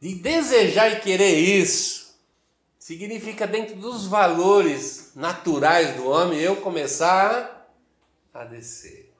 de 0.00 0.14
desejar 0.14 0.92
e 0.92 1.00
querer 1.00 1.38
isso, 1.38 2.05
significa 2.86 3.48
dentro 3.48 3.74
dos 3.74 4.06
valores 4.06 5.10
naturais 5.16 5.96
do 5.96 6.08
homem 6.08 6.38
eu 6.38 6.60
começar 6.60 7.68
a 8.32 8.44
descer. 8.44 9.12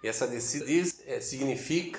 E 0.00 0.06
essa 0.06 0.28
descida 0.28 0.64
é, 1.06 1.20
significa, 1.20 1.98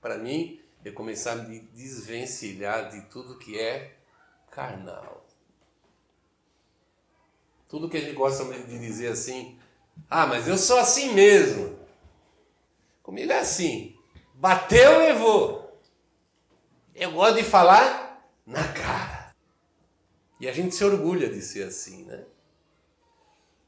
para 0.00 0.18
mim, 0.18 0.60
eu 0.84 0.92
começar 0.94 1.34
a 1.34 1.36
me 1.36 1.60
desvencilhar 1.60 2.90
de 2.90 3.02
tudo 3.02 3.38
que 3.38 3.56
é 3.56 3.98
carnal. 4.50 5.24
Tudo 7.68 7.88
que 7.88 7.98
a 7.98 8.00
gente 8.00 8.16
gosta 8.16 8.44
de 8.44 8.78
dizer 8.80 9.12
assim, 9.12 9.56
ah, 10.10 10.26
mas 10.26 10.48
eu 10.48 10.58
sou 10.58 10.80
assim 10.80 11.12
mesmo. 11.12 11.78
Comigo 13.00 13.30
é 13.30 13.38
assim. 13.38 13.96
Bateu, 14.34 14.98
levou. 14.98 15.80
Eu 16.96 17.12
gosto 17.12 17.36
de 17.36 17.44
falar 17.44 18.28
na 18.44 18.66
cara. 18.72 19.19
E 20.40 20.48
a 20.48 20.52
gente 20.52 20.74
se 20.74 20.82
orgulha 20.82 21.28
de 21.28 21.40
ser 21.42 21.64
assim, 21.64 22.04
né? 22.04 22.24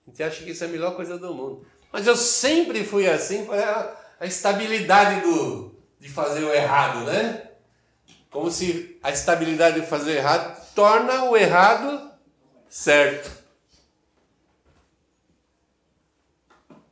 A 0.06 0.10
gente 0.10 0.22
acha 0.22 0.42
que 0.42 0.50
isso 0.50 0.64
é 0.64 0.66
a 0.66 0.70
melhor 0.70 0.96
coisa 0.96 1.18
do 1.18 1.34
mundo. 1.34 1.66
Mas 1.92 2.06
eu 2.06 2.16
sempre 2.16 2.84
fui 2.84 3.08
assim 3.08 3.44
para 3.44 3.96
a 4.18 4.26
estabilidade 4.26 5.20
do, 5.20 5.74
de 6.00 6.08
fazer 6.08 6.42
o 6.42 6.52
errado, 6.52 7.04
né? 7.04 7.50
Como 8.30 8.50
se 8.50 8.98
a 9.02 9.10
estabilidade 9.10 9.80
de 9.80 9.86
fazer 9.86 10.12
o 10.12 10.16
errado 10.16 10.74
torna 10.74 11.24
o 11.24 11.36
errado 11.36 12.10
certo. 12.68 13.30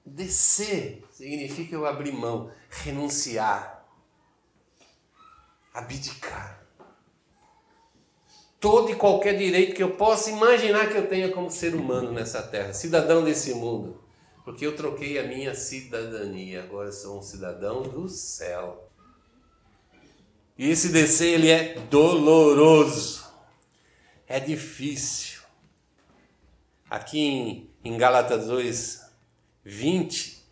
Descer 0.05 1.03
significa 1.11 1.75
eu 1.75 1.87
abrir 1.87 2.13
mão, 2.13 2.53
renunciar 2.69 3.81
abdicar. 5.73 6.61
Todo 8.61 8.91
e 8.91 8.95
qualquer 8.95 9.39
direito 9.39 9.75
que 9.75 9.83
eu 9.83 9.93
possa 9.93 10.31
imaginar 10.31 10.91
que 10.91 10.99
eu 10.99 11.09
tenha 11.09 11.31
como 11.31 11.51
ser 11.51 11.75
humano 11.75 12.13
nessa 12.13 12.43
terra, 12.43 12.75
cidadão 12.75 13.25
desse 13.25 13.55
mundo. 13.55 13.99
Porque 14.45 14.67
eu 14.67 14.77
troquei 14.77 15.19
a 15.19 15.23
minha 15.23 15.55
cidadania, 15.55 16.63
agora 16.63 16.93
sou 16.93 17.19
um 17.19 17.23
cidadão 17.23 17.83
do 17.83 18.09
céu. 18.09 18.91
E 20.59 20.69
esse 20.69 20.91
descer 20.91 21.35
ele 21.35 21.49
é 21.49 21.75
doloroso. 21.91 23.25
É 24.29 24.39
difícil. 24.39 25.41
Aqui 26.91 27.19
em, 27.19 27.71
em 27.83 27.97
Gálatas 27.97 28.47
2, 28.47 29.01
20, 29.65 30.45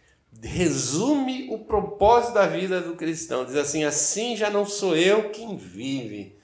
resume 0.42 1.48
o 1.50 1.58
propósito 1.58 2.34
da 2.34 2.46
vida 2.46 2.80
do 2.80 2.94
cristão. 2.96 3.44
Diz 3.44 3.56
assim: 3.56 3.84
assim 3.84 4.34
já 4.34 4.48
não 4.48 4.64
sou 4.64 4.96
eu 4.96 5.30
quem 5.30 5.56
vive, 5.56 6.37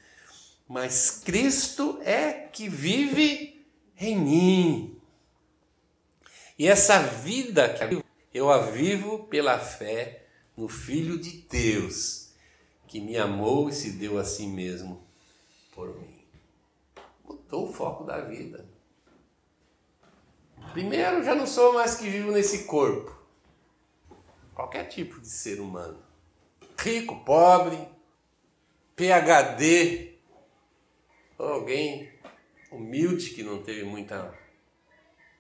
mas 0.68 1.22
Cristo 1.24 1.98
é 2.02 2.32
que 2.32 2.68
vive 2.68 3.66
em 3.98 4.16
mim. 4.16 5.00
E 6.58 6.66
essa 6.66 6.98
vida 7.00 7.68
que 7.68 8.04
eu 8.32 8.50
a 8.50 8.70
vivo 8.70 9.24
pela 9.24 9.58
fé 9.58 10.26
no 10.56 10.68
Filho 10.68 11.18
de 11.18 11.38
Deus, 11.42 12.30
que 12.86 13.00
me 13.00 13.16
amou 13.16 13.68
e 13.68 13.72
se 13.72 13.92
deu 13.92 14.18
a 14.18 14.24
si 14.24 14.46
mesmo 14.46 15.04
por 15.72 15.88
mim. 16.00 16.24
Mudou 17.24 17.68
o 17.68 17.72
foco 17.72 18.04
da 18.04 18.20
vida. 18.20 18.64
Primeiro, 20.72 21.22
já 21.22 21.34
não 21.34 21.46
sou 21.46 21.74
mais 21.74 21.94
que 21.96 22.08
vivo 22.08 22.30
nesse 22.32 22.64
corpo 22.64 23.24
qualquer 24.54 24.84
tipo 24.84 25.20
de 25.20 25.28
ser 25.28 25.60
humano, 25.60 25.98
rico, 26.78 27.24
pobre, 27.24 27.76
PhD, 28.96 30.13
alguém 31.48 32.12
humilde 32.70 33.30
que 33.30 33.42
não 33.42 33.62
teve 33.62 33.84
muita 33.84 34.36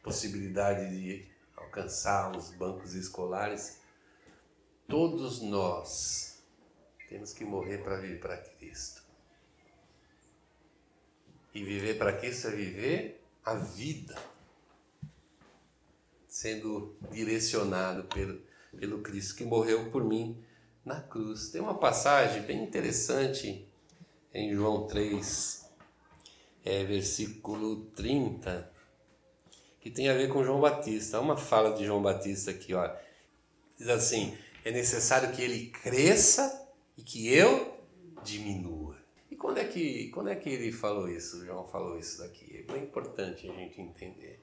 possibilidade 0.02 0.90
de 0.90 1.28
alcançar 1.56 2.36
os 2.36 2.50
bancos 2.50 2.94
escolares, 2.94 3.80
todos 4.86 5.40
nós 5.40 6.42
temos 7.08 7.32
que 7.32 7.44
morrer 7.44 7.78
para 7.78 7.96
viver 7.96 8.20
para 8.20 8.36
Cristo. 8.36 9.02
E 11.54 11.64
viver 11.64 11.96
para 11.96 12.12
Cristo 12.12 12.48
é 12.48 12.50
viver 12.50 13.24
a 13.44 13.54
vida, 13.54 14.16
sendo 16.26 16.96
direcionado 17.10 18.04
pelo 18.04 18.42
pelo 18.74 19.00
Cristo 19.00 19.36
que 19.36 19.44
morreu 19.44 19.90
por 19.90 20.04
mim 20.04 20.42
na 20.84 21.00
cruz. 21.00 21.50
Tem 21.50 21.60
uma 21.60 21.78
passagem 21.78 22.42
bem 22.42 22.62
interessante 22.62 23.66
em 24.32 24.52
João 24.54 24.86
3, 24.86 25.63
é, 26.64 26.82
versículo 26.84 27.86
30, 27.94 28.72
que 29.80 29.90
tem 29.90 30.08
a 30.08 30.14
ver 30.14 30.28
com 30.28 30.42
João 30.42 30.60
Batista. 30.60 31.18
Há 31.18 31.20
uma 31.20 31.36
fala 31.36 31.76
de 31.76 31.84
João 31.84 32.02
Batista 32.02 32.50
aqui, 32.50 32.72
ó. 32.72 32.90
Diz 33.76 33.88
assim: 33.88 34.36
é 34.64 34.70
necessário 34.70 35.30
que 35.32 35.42
ele 35.42 35.66
cresça 35.66 36.68
e 36.96 37.02
que 37.02 37.32
eu 37.32 37.78
diminua. 38.22 38.96
E 39.30 39.36
quando 39.36 39.58
é 39.58 39.64
que, 39.64 40.08
quando 40.08 40.30
é 40.30 40.36
que 40.36 40.48
ele 40.48 40.72
falou 40.72 41.08
isso? 41.08 41.44
João 41.44 41.66
falou 41.66 41.98
isso 41.98 42.18
daqui. 42.18 42.58
É 42.66 42.72
bem 42.72 42.84
importante 42.84 43.48
a 43.50 43.52
gente 43.52 43.80
entender. 43.80 44.42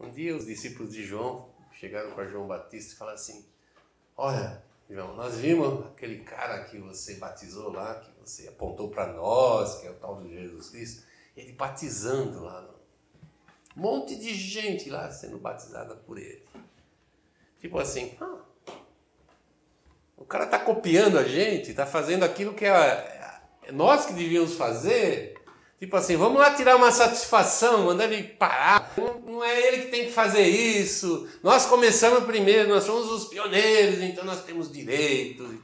Um 0.00 0.10
dia 0.10 0.34
os 0.34 0.46
discípulos 0.46 0.92
de 0.92 1.04
João 1.04 1.50
chegaram 1.72 2.12
para 2.14 2.24
João 2.24 2.46
Batista 2.46 2.94
e 2.94 2.96
falaram 2.96 3.18
assim: 3.18 3.44
Olha, 4.16 4.64
João, 4.88 5.14
nós 5.14 5.36
vimos 5.36 5.86
aquele 5.86 6.20
cara 6.20 6.64
que 6.64 6.78
você 6.78 7.16
batizou 7.16 7.70
lá, 7.70 7.96
que 7.96 8.10
você 8.18 8.48
apontou 8.48 8.88
para 8.88 9.12
nós, 9.12 9.80
que 9.80 9.86
é 9.86 9.90
o 9.90 9.94
tal 9.94 10.22
de 10.22 10.32
Jesus 10.32 10.70
Cristo, 10.70 11.07
ele 11.38 11.52
batizando 11.52 12.42
lá. 12.42 12.68
Um 13.76 13.80
monte 13.80 14.16
de 14.16 14.34
gente 14.34 14.90
lá 14.90 15.10
sendo 15.10 15.38
batizada 15.38 15.94
por 15.94 16.18
ele. 16.18 16.44
Tipo 17.60 17.78
assim, 17.78 18.16
ah, 18.20 18.38
o 20.16 20.24
cara 20.24 20.44
está 20.44 20.58
copiando 20.58 21.18
a 21.18 21.24
gente, 21.24 21.70
está 21.70 21.86
fazendo 21.86 22.24
aquilo 22.24 22.54
que 22.54 22.64
é, 22.64 23.40
é 23.62 23.72
nós 23.72 24.06
que 24.06 24.12
devíamos 24.12 24.54
fazer, 24.54 25.38
Tipo 25.78 25.96
assim, 25.96 26.16
vamos 26.16 26.40
lá 26.40 26.54
tirar 26.54 26.74
uma 26.74 26.90
satisfação, 26.90 27.84
mandar 27.84 28.10
ele 28.10 28.24
parar. 28.24 28.92
Não 29.24 29.44
é 29.44 29.68
ele 29.68 29.84
que 29.84 29.90
tem 29.92 30.06
que 30.06 30.12
fazer 30.12 30.42
isso. 30.42 31.28
Nós 31.40 31.66
começamos 31.66 32.24
primeiro, 32.24 32.68
nós 32.68 32.82
somos 32.82 33.08
os 33.08 33.26
pioneiros, 33.26 34.00
então 34.00 34.24
nós 34.24 34.42
temos 34.42 34.72
direito. 34.72 35.62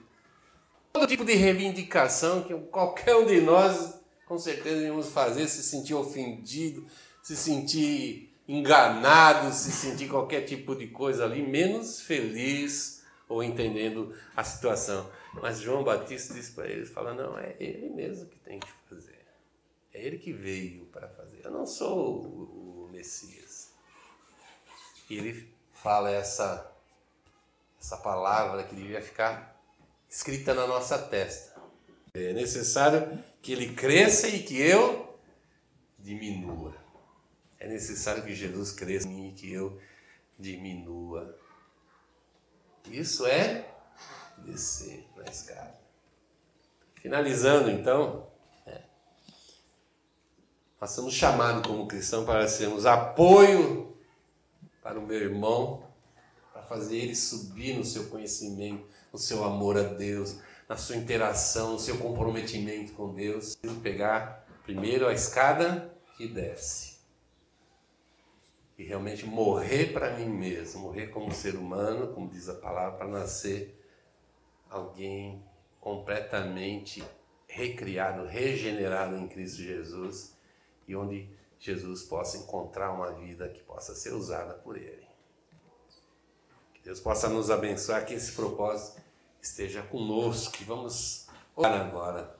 todo 0.93 1.09
tipo 1.09 1.25
de 1.25 1.35
reivindicação 1.35 2.45
que 2.45 2.55
qualquer 2.55 3.17
um 3.17 3.27
de 3.27 3.41
nós 3.41 4.04
com 4.27 4.39
certeza 4.39 4.83
íamos 4.83 5.11
fazer, 5.11 5.49
se 5.49 5.63
sentir 5.63 5.95
ofendido, 5.95 6.87
se 7.23 7.37
sentir 7.37 8.35
enganado, 8.47 9.53
se 9.53 9.73
sentir 9.73 10.09
qualquer 10.09 10.43
tipo 10.43 10.75
de 10.75 10.89
coisa 10.89 11.25
ali, 11.25 11.43
menos 11.43 12.01
feliz 12.01 13.03
ou 13.29 13.43
entendendo 13.43 14.15
a 14.37 14.45
situação. 14.45 15.11
Mas 15.35 15.61
João 15.61 15.83
Batista 15.83 16.35
disse 16.35 16.53
para 16.53 16.69
ele, 16.69 16.87
fala, 16.87 17.15
não, 17.15 17.39
é 17.39 17.57
ele 17.59 17.89
mesmo 17.89 18.27
que 18.27 18.39
tem 18.39 18.61
que 18.61 18.69
fazer. 18.89 19.25
É 19.93 20.05
ele 20.05 20.19
que 20.19 20.33
veio 20.33 20.87
para 20.87 21.09
fazer. 21.09 21.41
Eu 21.45 21.51
não 21.51 21.67
sou 21.67 22.23
o 22.23 22.89
Messias. 22.93 23.73
E 25.09 25.17
ele 25.17 25.53
fala 25.73 26.11
essa, 26.11 26.73
essa 27.81 27.97
palavra 27.97 28.65
que 28.65 28.75
devia 28.75 29.01
ficar 29.01 29.61
escrita 30.09 30.55
na 30.55 30.67
nossa 30.67 30.99
testa. 30.99 31.54
É 32.17 32.33
necessário 32.33 33.19
que 33.43 33.51
ele 33.51 33.75
cresça 33.75 34.29
e 34.29 34.45
que 34.45 34.57
eu 34.57 35.19
diminua. 35.99 36.73
É 37.59 37.67
necessário 37.67 38.23
que 38.23 38.33
Jesus 38.33 38.71
cresça 38.71 39.09
em 39.09 39.11
mim 39.11 39.29
e 39.31 39.33
que 39.33 39.53
eu 39.53 39.81
diminua. 40.39 41.37
Isso 42.89 43.27
é 43.27 43.69
descer 44.39 45.05
na 45.17 45.25
escada. 45.25 45.77
Finalizando 46.95 47.69
então, 47.69 48.31
é, 48.65 48.83
nós 50.81 50.91
somos 50.91 51.15
chamados 51.15 51.67
como 51.67 51.89
cristãos 51.89 52.25
para 52.25 52.47
sermos 52.47 52.87
apoio 52.87 53.93
para 54.81 55.01
o 55.01 55.03
meu 55.07 55.19
irmão, 55.19 55.83
para 56.53 56.63
fazer 56.63 56.97
ele 56.97 57.17
subir 57.17 57.77
no 57.77 57.85
seu 57.85 58.09
conhecimento, 58.09 58.87
no 59.13 59.19
seu 59.19 59.43
amor 59.43 59.77
a 59.77 59.83
Deus, 59.83 60.39
na 60.69 60.77
sua 60.77 60.97
interação, 60.97 61.73
no 61.73 61.79
seu 61.79 61.99
comprometimento 61.99 62.93
com 62.93 63.13
Deus. 63.13 63.57
Pegar 63.83 64.47
primeiro 64.65 65.07
a 65.07 65.13
escada 65.13 65.95
que 66.17 66.27
desce. 66.27 66.95
E 68.77 68.85
realmente 68.85 69.25
morrer 69.25 69.93
para 69.93 70.17
mim 70.17 70.29
mesmo, 70.29 70.83
morrer 70.83 71.09
como 71.09 71.33
ser 71.33 71.55
humano, 71.55 72.13
como 72.13 72.29
diz 72.29 72.49
a 72.49 72.55
palavra, 72.55 72.99
para 72.99 73.07
nascer 73.07 73.81
alguém 74.69 75.45
completamente 75.81 77.05
recriado, 77.47 78.27
regenerado 78.27 79.17
em 79.17 79.29
Cristo 79.29 79.63
Jesus 79.63 80.37
e 80.89 80.97
onde 80.97 81.29
Jesus 81.59 82.03
possa 82.03 82.39
encontrar 82.39 82.91
uma 82.91 83.13
vida 83.13 83.49
que 83.49 83.63
possa 83.63 83.95
ser 83.95 84.13
usada 84.13 84.55
por 84.55 84.77
Ele. 84.77 85.07
Que 86.75 86.83
Deus 86.83 87.01
possa 87.01 87.29
nos 87.29 87.51
abençoar, 87.51 88.05
que 88.05 88.15
esse 88.15 88.33
propósito 88.33 89.04
esteja 89.45 89.83
conosco. 89.83 90.59
Vamos 90.67 91.27
orar 91.55 91.83
agora. 91.83 92.35